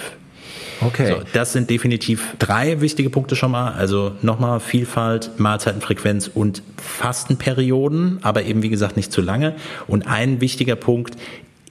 Okay. 0.80 1.08
So, 1.08 1.20
das 1.32 1.52
sind 1.52 1.70
definitiv 1.70 2.34
drei 2.38 2.80
wichtige 2.80 3.10
Punkte 3.10 3.36
schon 3.36 3.52
mal. 3.52 3.72
Also 3.72 4.12
nochmal 4.22 4.60
Vielfalt, 4.60 5.38
Mahlzeitenfrequenz 5.38 6.30
und 6.32 6.62
Fastenperioden, 6.76 8.18
aber 8.22 8.44
eben 8.44 8.62
wie 8.62 8.68
gesagt 8.68 8.96
nicht 8.96 9.12
zu 9.12 9.20
lange. 9.20 9.54
Und 9.86 10.06
ein 10.06 10.40
wichtiger 10.40 10.76
Punkt, 10.76 11.16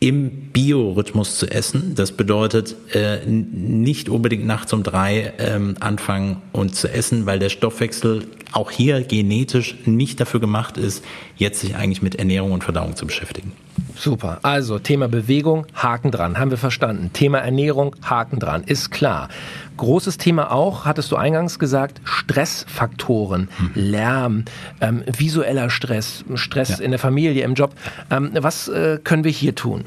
im 0.04 0.50
Biorhythmus 0.52 1.38
zu 1.38 1.50
essen. 1.50 1.96
Das 1.96 2.12
bedeutet 2.12 2.76
äh, 2.94 3.26
nicht 3.26 4.10
unbedingt 4.10 4.46
nachts 4.46 4.74
um 4.74 4.84
drei 4.84 5.32
ähm, 5.38 5.76
anfangen 5.80 6.42
und 6.52 6.76
zu 6.76 6.92
essen, 6.92 7.26
weil 7.26 7.40
der 7.40 7.48
Stoffwechsel 7.48 8.26
auch 8.52 8.70
hier 8.70 9.02
genetisch 9.02 9.76
nicht 9.86 10.20
dafür 10.20 10.42
gemacht 10.42 10.76
ist, 10.76 11.06
jetzt 11.38 11.62
sich 11.62 11.78
eigentlich 11.78 12.02
mit 12.02 12.16
Ernährung 12.16 12.52
und 12.52 12.66
Verdauung 12.66 12.98
zu 12.98 13.06
beschäftigen. 13.06 13.54
Super. 13.96 14.40
Also 14.42 14.80
Thema 14.80 15.08
Bewegung, 15.08 15.66
Haken 15.74 16.12
dran, 16.12 16.38
haben 16.38 16.52
wir 16.52 16.58
verstanden. 16.58 17.12
Thema 17.14 17.40
Ernährung, 17.40 17.96
Haken 18.04 18.40
dran, 18.40 18.64
ist 18.64 18.92
klar. 18.92 19.30
Großes 19.78 20.18
Thema 20.18 20.52
auch, 20.52 20.86
hattest 20.86 21.12
du 21.12 21.16
eingangs 21.16 21.60
gesagt, 21.60 22.02
Stressfaktoren, 22.04 23.50
hm. 23.58 23.72
Lärm, 23.76 24.46
ähm, 24.82 25.04
visueller 25.06 25.70
Stress, 25.70 26.24
Stress 26.36 26.70
ja. 26.70 26.78
in 26.78 26.92
der 26.92 27.00
Familie, 27.00 27.44
im 27.44 27.54
Job. 27.54 27.74
Ähm, 28.12 28.32
was 28.34 28.68
äh, 28.68 29.00
können 29.04 29.24
wir 29.24 29.32
hier 29.32 29.56
tun? 29.56 29.86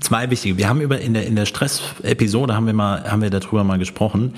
Zwei 0.00 0.28
wichtige. 0.30 0.58
Wir 0.58 0.68
haben 0.68 0.80
über 0.80 1.00
in 1.00 1.14
der 1.14 1.26
in 1.26 1.34
der 1.34 1.46
Stress-Episode 1.46 2.54
haben 2.54 2.66
wir 2.66 2.74
mal 2.74 3.10
haben 3.10 3.22
wir 3.22 3.30
darüber 3.30 3.64
mal 3.64 3.78
gesprochen. 3.78 4.34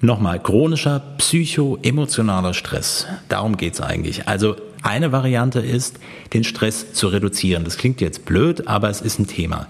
Nochmal, 0.00 0.40
chronischer 0.40 1.00
psycho-emotionaler 1.18 2.52
Stress. 2.52 3.06
Darum 3.28 3.56
geht's 3.56 3.80
eigentlich. 3.80 4.26
Also 4.26 4.56
eine 4.84 5.12
Variante 5.12 5.60
ist, 5.60 5.98
den 6.34 6.44
Stress 6.44 6.92
zu 6.92 7.08
reduzieren. 7.08 7.64
Das 7.64 7.78
klingt 7.78 8.00
jetzt 8.02 8.26
blöd, 8.26 8.68
aber 8.68 8.90
es 8.90 9.00
ist 9.00 9.18
ein 9.18 9.26
Thema. 9.26 9.66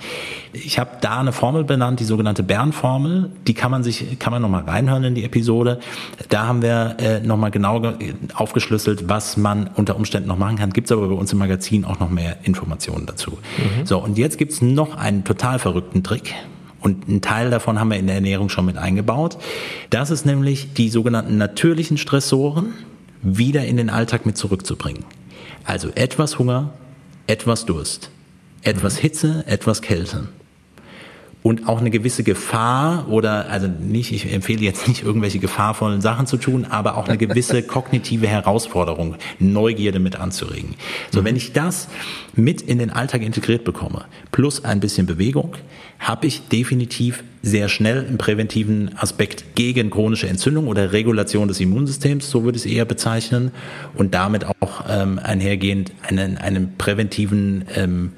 Ich 0.53 0.79
habe 0.79 0.91
da 1.01 1.21
eine 1.21 1.33
Formel 1.33 1.63
benannt, 1.63 2.01
die 2.01 2.05
sogenannte 2.05 2.43
Bern-Formel. 2.43 3.31
Die 3.47 3.55
kann 3.55 3.71
man 3.71 3.85
sich, 3.85 4.19
kann 4.19 4.33
man 4.33 4.43
nochmal 4.43 4.65
reinhören 4.65 5.05
in 5.05 5.15
die 5.15 5.25
Episode. 5.25 5.79
Da 6.31 6.47
haben 6.47 6.63
wir 6.63 6.97
äh, 6.99 7.21
nochmal 7.21 7.53
genau 7.53 7.95
aufgeschlüsselt, 8.35 9.09
was 9.09 9.37
man 9.37 9.71
unter 9.77 9.95
Umständen 9.95 10.29
noch 10.29 10.39
machen 10.39 10.57
kann. 10.57 10.73
Gibt 10.73 10.89
es 10.89 10.93
aber 10.93 11.07
bei 11.09 11.15
uns 11.15 11.33
im 11.33 11.39
Magazin 11.39 11.85
auch 11.85 12.01
noch 12.01 12.11
mehr 12.11 12.39
Informationen 12.43 13.07
dazu. 13.07 13.33
Mhm. 13.33 13.87
So, 13.87 13.99
und 13.99 14.19
jetzt 14.19 14.37
gibt's 14.37 14.63
noch 14.63 14.97
einen 14.97 15.23
total 15.23 15.61
verrückten 15.61 16.03
Trick. 16.03 16.35
Und 16.81 17.09
einen 17.09 17.23
Teil 17.23 17.51
davon 17.51 17.79
haben 17.79 17.89
wir 17.89 17.99
in 17.99 18.07
der 18.07 18.17
Ernährung 18.17 18.49
schon 18.49 18.67
mit 18.67 18.77
eingebaut. 18.77 19.39
Das 19.91 20.11
ist 20.11 20.27
nämlich 20.27 20.75
die 20.75 20.91
sogenannten 20.91 21.39
natürlichen 21.39 21.97
Stressoren 21.99 22.75
wieder 23.25 23.65
in 23.65 23.77
den 23.77 23.91
Alltag 23.91 24.27
mit 24.27 24.37
zurückzubringen. 24.37 25.05
Also 25.65 25.89
etwas 25.95 26.39
Hunger, 26.39 26.75
etwas 27.27 27.67
Durst, 27.67 28.11
etwas 28.63 28.99
Hitze, 28.99 29.45
etwas 29.47 29.83
Kälte 29.83 30.29
und 31.45 31.69
auch 31.69 31.79
eine 31.79 31.91
gewisse 31.91 32.25
Gefahr 32.25 33.07
oder 33.11 33.51
also 33.51 33.69
nicht, 33.69 34.13
ich 34.13 34.33
empfehle 34.33 34.63
jetzt 34.63 34.89
nicht 34.89 35.03
irgendwelche 35.05 35.39
gefahrvollen 35.39 36.01
Sachen 36.01 36.27
zu 36.27 36.39
tun, 36.39 36.65
aber 36.71 36.97
auch 36.97 37.07
eine 37.07 37.19
gewisse 37.19 37.63
kognitive 37.67 38.27
Herausforderung, 38.27 39.17
Neugierde 39.39 39.99
mit 39.99 40.17
anzuregen. 40.19 40.75
So, 41.11 41.21
mhm. 41.21 41.27
wenn 41.27 41.37
ich 41.37 41.53
das 41.53 41.89
mit 42.35 42.63
in 42.63 42.79
den 42.79 42.89
Alltag 42.89 43.21
integriert 43.21 43.63
bekomme, 43.63 44.07
plus 44.33 44.65
ein 44.65 44.81
bisschen 44.81 45.05
Bewegung, 45.05 45.55
habe 45.99 46.27
ich 46.27 46.49
definitiv 46.49 47.23
sehr 47.43 47.69
schnell 47.69 48.07
einen 48.07 48.17
präventiven 48.17 48.97
Aspekt 48.97 49.55
gegen 49.55 49.91
chronische 49.91 50.29
Entzündung 50.29 50.67
oder 50.67 50.93
Regulation 50.95 51.47
des 51.47 51.61
Immunsystems, 51.61 52.31
so 52.31 52.45
würde 52.45 52.57
ich 52.57 52.65
es 52.65 52.73
eher 52.73 52.87
bezeichnen, 52.87 53.51
und 53.95 54.15
damit 54.15 54.47
auch 54.47 54.85
ähm, 54.89 55.21
einhergehend 55.23 55.93
einen, 56.09 56.39
einen 56.39 56.79
präventiven 56.79 57.67
ähm, 57.77 58.13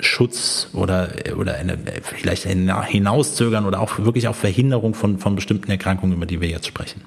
Schutz 0.00 0.68
oder, 0.72 1.10
oder 1.36 1.56
eine, 1.56 1.78
vielleicht 2.02 2.44
Hinauszögern 2.44 3.66
oder 3.66 3.80
auch 3.80 3.98
wirklich 3.98 4.28
auch 4.28 4.34
Verhinderung 4.34 4.94
von, 4.94 5.18
von 5.18 5.34
bestimmten 5.34 5.70
Erkrankungen, 5.70 6.16
über 6.16 6.26
die 6.26 6.40
wir 6.40 6.48
jetzt 6.48 6.66
sprechen. 6.66 7.02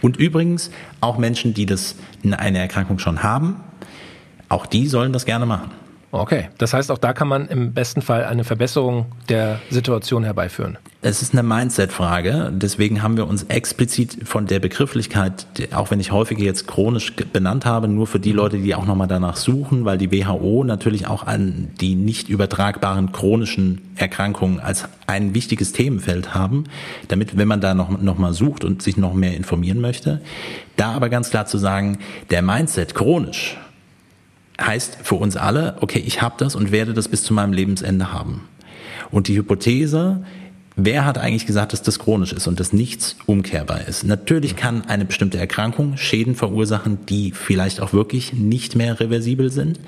Und 0.00 0.16
übrigens 0.16 0.70
auch 1.00 1.18
Menschen, 1.18 1.54
die 1.54 1.66
das 1.66 1.96
eine 2.24 2.58
Erkrankung 2.58 2.98
schon 2.98 3.22
haben, 3.22 3.56
auch 4.48 4.66
die 4.66 4.86
sollen 4.86 5.12
das 5.12 5.24
gerne 5.24 5.46
machen. 5.46 5.70
Okay, 6.14 6.50
das 6.58 6.74
heißt, 6.74 6.90
auch 6.90 6.98
da 6.98 7.14
kann 7.14 7.26
man 7.26 7.48
im 7.48 7.72
besten 7.72 8.02
Fall 8.02 8.24
eine 8.24 8.44
Verbesserung 8.44 9.06
der 9.30 9.60
Situation 9.70 10.24
herbeiführen. 10.24 10.76
Es 11.00 11.22
ist 11.22 11.32
eine 11.32 11.42
Mindset-Frage, 11.42 12.52
deswegen 12.52 13.02
haben 13.02 13.16
wir 13.16 13.26
uns 13.26 13.44
explizit 13.44 14.28
von 14.28 14.46
der 14.46 14.60
Begrifflichkeit, 14.60 15.46
auch 15.74 15.90
wenn 15.90 16.00
ich 16.00 16.12
häufig 16.12 16.38
jetzt 16.38 16.68
chronisch 16.68 17.14
benannt 17.14 17.64
habe, 17.64 17.88
nur 17.88 18.06
für 18.06 18.20
die 18.20 18.32
Leute, 18.32 18.58
die 18.58 18.74
auch 18.74 18.84
nochmal 18.84 19.08
danach 19.08 19.36
suchen, 19.36 19.86
weil 19.86 19.96
die 19.96 20.12
WHO 20.12 20.64
natürlich 20.64 21.06
auch 21.06 21.26
an 21.26 21.70
die 21.80 21.94
nicht 21.94 22.28
übertragbaren 22.28 23.10
chronischen 23.12 23.80
Erkrankungen 23.96 24.60
als 24.60 24.84
ein 25.06 25.34
wichtiges 25.34 25.72
Themenfeld 25.72 26.34
haben, 26.34 26.64
damit, 27.08 27.38
wenn 27.38 27.48
man 27.48 27.62
da 27.62 27.72
noch, 27.72 27.88
noch 27.88 28.32
sucht 28.34 28.64
und 28.64 28.82
sich 28.82 28.98
noch 28.98 29.14
mehr 29.14 29.34
informieren 29.34 29.80
möchte, 29.80 30.20
da 30.76 30.92
aber 30.92 31.08
ganz 31.08 31.30
klar 31.30 31.46
zu 31.46 31.56
sagen, 31.56 31.98
der 32.30 32.42
Mindset 32.42 32.94
chronisch 32.94 33.56
heißt 34.66 34.98
für 35.02 35.16
uns 35.16 35.36
alle, 35.36 35.76
okay, 35.80 36.02
ich 36.04 36.22
habe 36.22 36.34
das 36.38 36.54
und 36.54 36.72
werde 36.72 36.94
das 36.94 37.08
bis 37.08 37.22
zu 37.22 37.34
meinem 37.34 37.52
Lebensende 37.52 38.12
haben. 38.12 38.48
Und 39.10 39.28
die 39.28 39.36
Hypothese, 39.36 40.24
wer 40.76 41.04
hat 41.04 41.18
eigentlich 41.18 41.46
gesagt, 41.46 41.72
dass 41.72 41.82
das 41.82 41.98
chronisch 41.98 42.32
ist 42.32 42.46
und 42.46 42.60
dass 42.60 42.72
nichts 42.72 43.16
umkehrbar 43.26 43.86
ist? 43.86 44.04
Natürlich 44.04 44.56
kann 44.56 44.86
eine 44.86 45.04
bestimmte 45.04 45.38
Erkrankung 45.38 45.96
Schäden 45.96 46.34
verursachen, 46.34 47.04
die 47.06 47.32
vielleicht 47.32 47.80
auch 47.80 47.92
wirklich 47.92 48.32
nicht 48.32 48.74
mehr 48.76 48.98
reversibel 49.00 49.50
sind, 49.50 49.80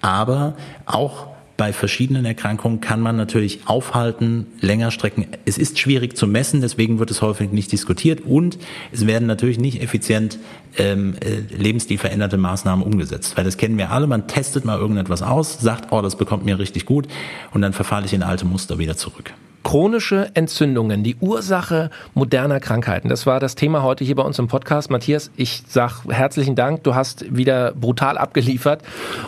aber 0.00 0.56
auch 0.86 1.33
bei 1.56 1.72
verschiedenen 1.72 2.24
Erkrankungen 2.24 2.80
kann 2.80 3.00
man 3.00 3.16
natürlich 3.16 3.60
aufhalten, 3.66 4.46
länger 4.60 4.90
strecken. 4.90 5.26
Es 5.44 5.56
ist 5.56 5.78
schwierig 5.78 6.16
zu 6.16 6.26
messen, 6.26 6.60
deswegen 6.60 6.98
wird 6.98 7.10
es 7.10 7.22
häufig 7.22 7.52
nicht 7.52 7.70
diskutiert 7.70 8.22
und 8.22 8.58
es 8.92 9.06
werden 9.06 9.26
natürlich 9.26 9.58
nicht 9.58 9.80
effizient 9.80 10.38
ähm, 10.78 11.14
äh, 11.20 11.40
lebensstilveränderte 11.56 12.36
Maßnahmen 12.36 12.84
umgesetzt. 12.84 13.36
Weil 13.36 13.44
das 13.44 13.56
kennen 13.56 13.78
wir 13.78 13.90
alle, 13.90 14.06
man 14.06 14.26
testet 14.26 14.64
mal 14.64 14.78
irgendetwas 14.78 15.22
aus, 15.22 15.60
sagt, 15.60 15.92
oh, 15.92 16.02
das 16.02 16.16
bekommt 16.16 16.44
mir 16.44 16.58
richtig 16.58 16.86
gut 16.86 17.06
und 17.52 17.62
dann 17.62 17.72
verfalle 17.72 18.06
ich 18.06 18.14
in 18.14 18.22
alte 18.22 18.46
Muster 18.46 18.78
wieder 18.78 18.96
zurück. 18.96 19.32
Chronische 19.64 20.30
Entzündungen, 20.34 21.02
die 21.02 21.16
Ursache 21.16 21.90
moderner 22.12 22.60
Krankheiten. 22.60 23.08
Das 23.08 23.24
war 23.26 23.40
das 23.40 23.54
Thema 23.54 23.82
heute 23.82 24.04
hier 24.04 24.14
bei 24.14 24.22
uns 24.22 24.38
im 24.38 24.46
Podcast. 24.46 24.90
Matthias, 24.90 25.30
ich 25.36 25.62
sag 25.66 26.02
herzlichen 26.06 26.54
Dank. 26.54 26.84
Du 26.84 26.94
hast 26.94 27.34
wieder 27.34 27.72
brutal 27.72 28.18
abgeliefert 28.18 28.82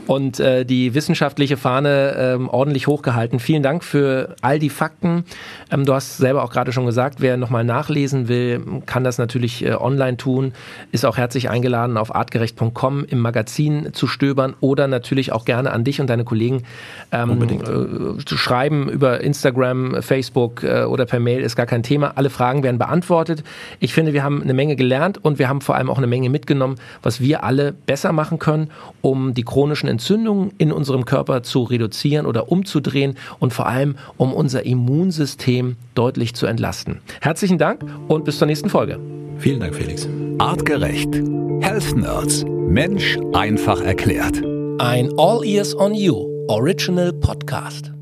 und 0.07 0.39
äh, 0.39 0.67
die 0.67 0.95
wissenschaftliche 0.95 1.57
Fahne 1.57 2.15
ähm, 2.19 2.49
ordentlich 2.51 2.87
hochgehalten. 2.87 3.41
Vielen 3.41 3.63
Dank 3.63 3.83
für 3.83 4.37
all 4.43 4.59
die 4.59 4.69
Fakten. 4.69 5.25
Ähm, 5.73 5.87
du 5.87 5.95
hast 5.95 6.19
selber 6.19 6.45
auch 6.45 6.51
gerade 6.51 6.71
schon 6.71 6.85
gesagt, 6.85 7.23
wer 7.23 7.39
nochmal 7.39 7.65
nachlesen 7.65 8.29
will, 8.29 8.83
kann 8.85 9.05
das 9.05 9.17
natürlich 9.17 9.65
äh, 9.65 9.73
online 9.73 10.19
tun. 10.19 10.53
Ist 10.93 11.07
auch 11.07 11.17
herzlich 11.17 11.49
eingeladen, 11.49 11.97
auf 11.97 12.15
artgerecht.com 12.15 13.07
im 13.07 13.21
Magazin 13.21 13.95
zu 13.95 14.07
stöbern 14.07 14.55
oder 14.61 14.87
natürlich 14.87 15.33
auch 15.33 15.47
gerne 15.47 15.73
an 15.73 15.83
dich 15.83 15.99
und 15.99 16.11
deine 16.11 16.25
Kollegen 16.25 16.65
ähm, 17.11 17.43
äh, 17.43 18.25
zu 18.25 18.37
schreiben 18.37 18.91
über 18.91 19.23
Instagram, 19.23 20.03
Facebook 20.03 20.26
Facebook 20.27 20.63
äh, 20.63 20.85
oder 20.85 21.07
per 21.07 21.21
Mail 21.21 21.41
ist 21.41 21.57
gar 21.57 21.67
kein 21.67 21.83
Thema. 21.83 22.13
Alle 22.17 22.31
Fragen 22.31 22.63
werden 22.63 22.79
beantwortet. 22.79 23.45
Ich 23.81 23.93
finde, 23.93 24.13
wir 24.13 24.23
haben 24.23 24.43
eine 24.43 24.55
Menge 24.55 24.77
gelernt 24.77 25.25
und 25.25 25.39
wir 25.39 25.49
haben 25.49 25.61
vor 25.61 25.77
allem 25.77 25.89
auch 25.89 25.99
eine 25.99 26.07
Menge 26.07 26.31
mitgenommen, 26.31 26.77
was 27.03 27.21
wir 27.21 27.45
alle 27.45 27.73
besser 27.73 28.13
machen 28.13 28.39
können, 28.39 28.71
um 29.03 29.35
die 29.35 29.45
chronischen 29.45 29.89
Entzündungen 29.89 30.53
in 30.59 30.73
unserem 30.73 31.05
Körper 31.05 31.43
zu 31.43 31.63
reduzieren 31.63 32.27
oder 32.27 32.51
umzudrehen 32.51 33.17
und 33.39 33.53
vor 33.53 33.67
allem, 33.67 33.97
um 34.17 34.33
unser 34.33 34.67
Immunsystem 34.67 35.77
deutlich 35.95 36.35
zu 36.35 36.47
entlasten. 36.47 37.01
Herzlichen 37.21 37.59
Dank 37.59 37.85
und 38.09 38.25
bis 38.25 38.39
zur 38.39 38.47
nächsten 38.47 38.69
Folge. 38.69 38.99
Vielen 39.39 39.61
Dank, 39.61 39.75
Felix. 39.75 40.09
Artgerecht. 40.39 41.15
Health 41.61 41.97
Nerds. 41.97 42.45
Mensch 42.47 43.17
einfach 43.33 43.81
erklärt. 43.81 44.43
Ein 44.79 45.11
All 45.17 45.45
Ears 45.45 45.75
on 45.79 45.95
You 45.95 46.27
Original 46.49 47.13
Podcast. 47.13 47.96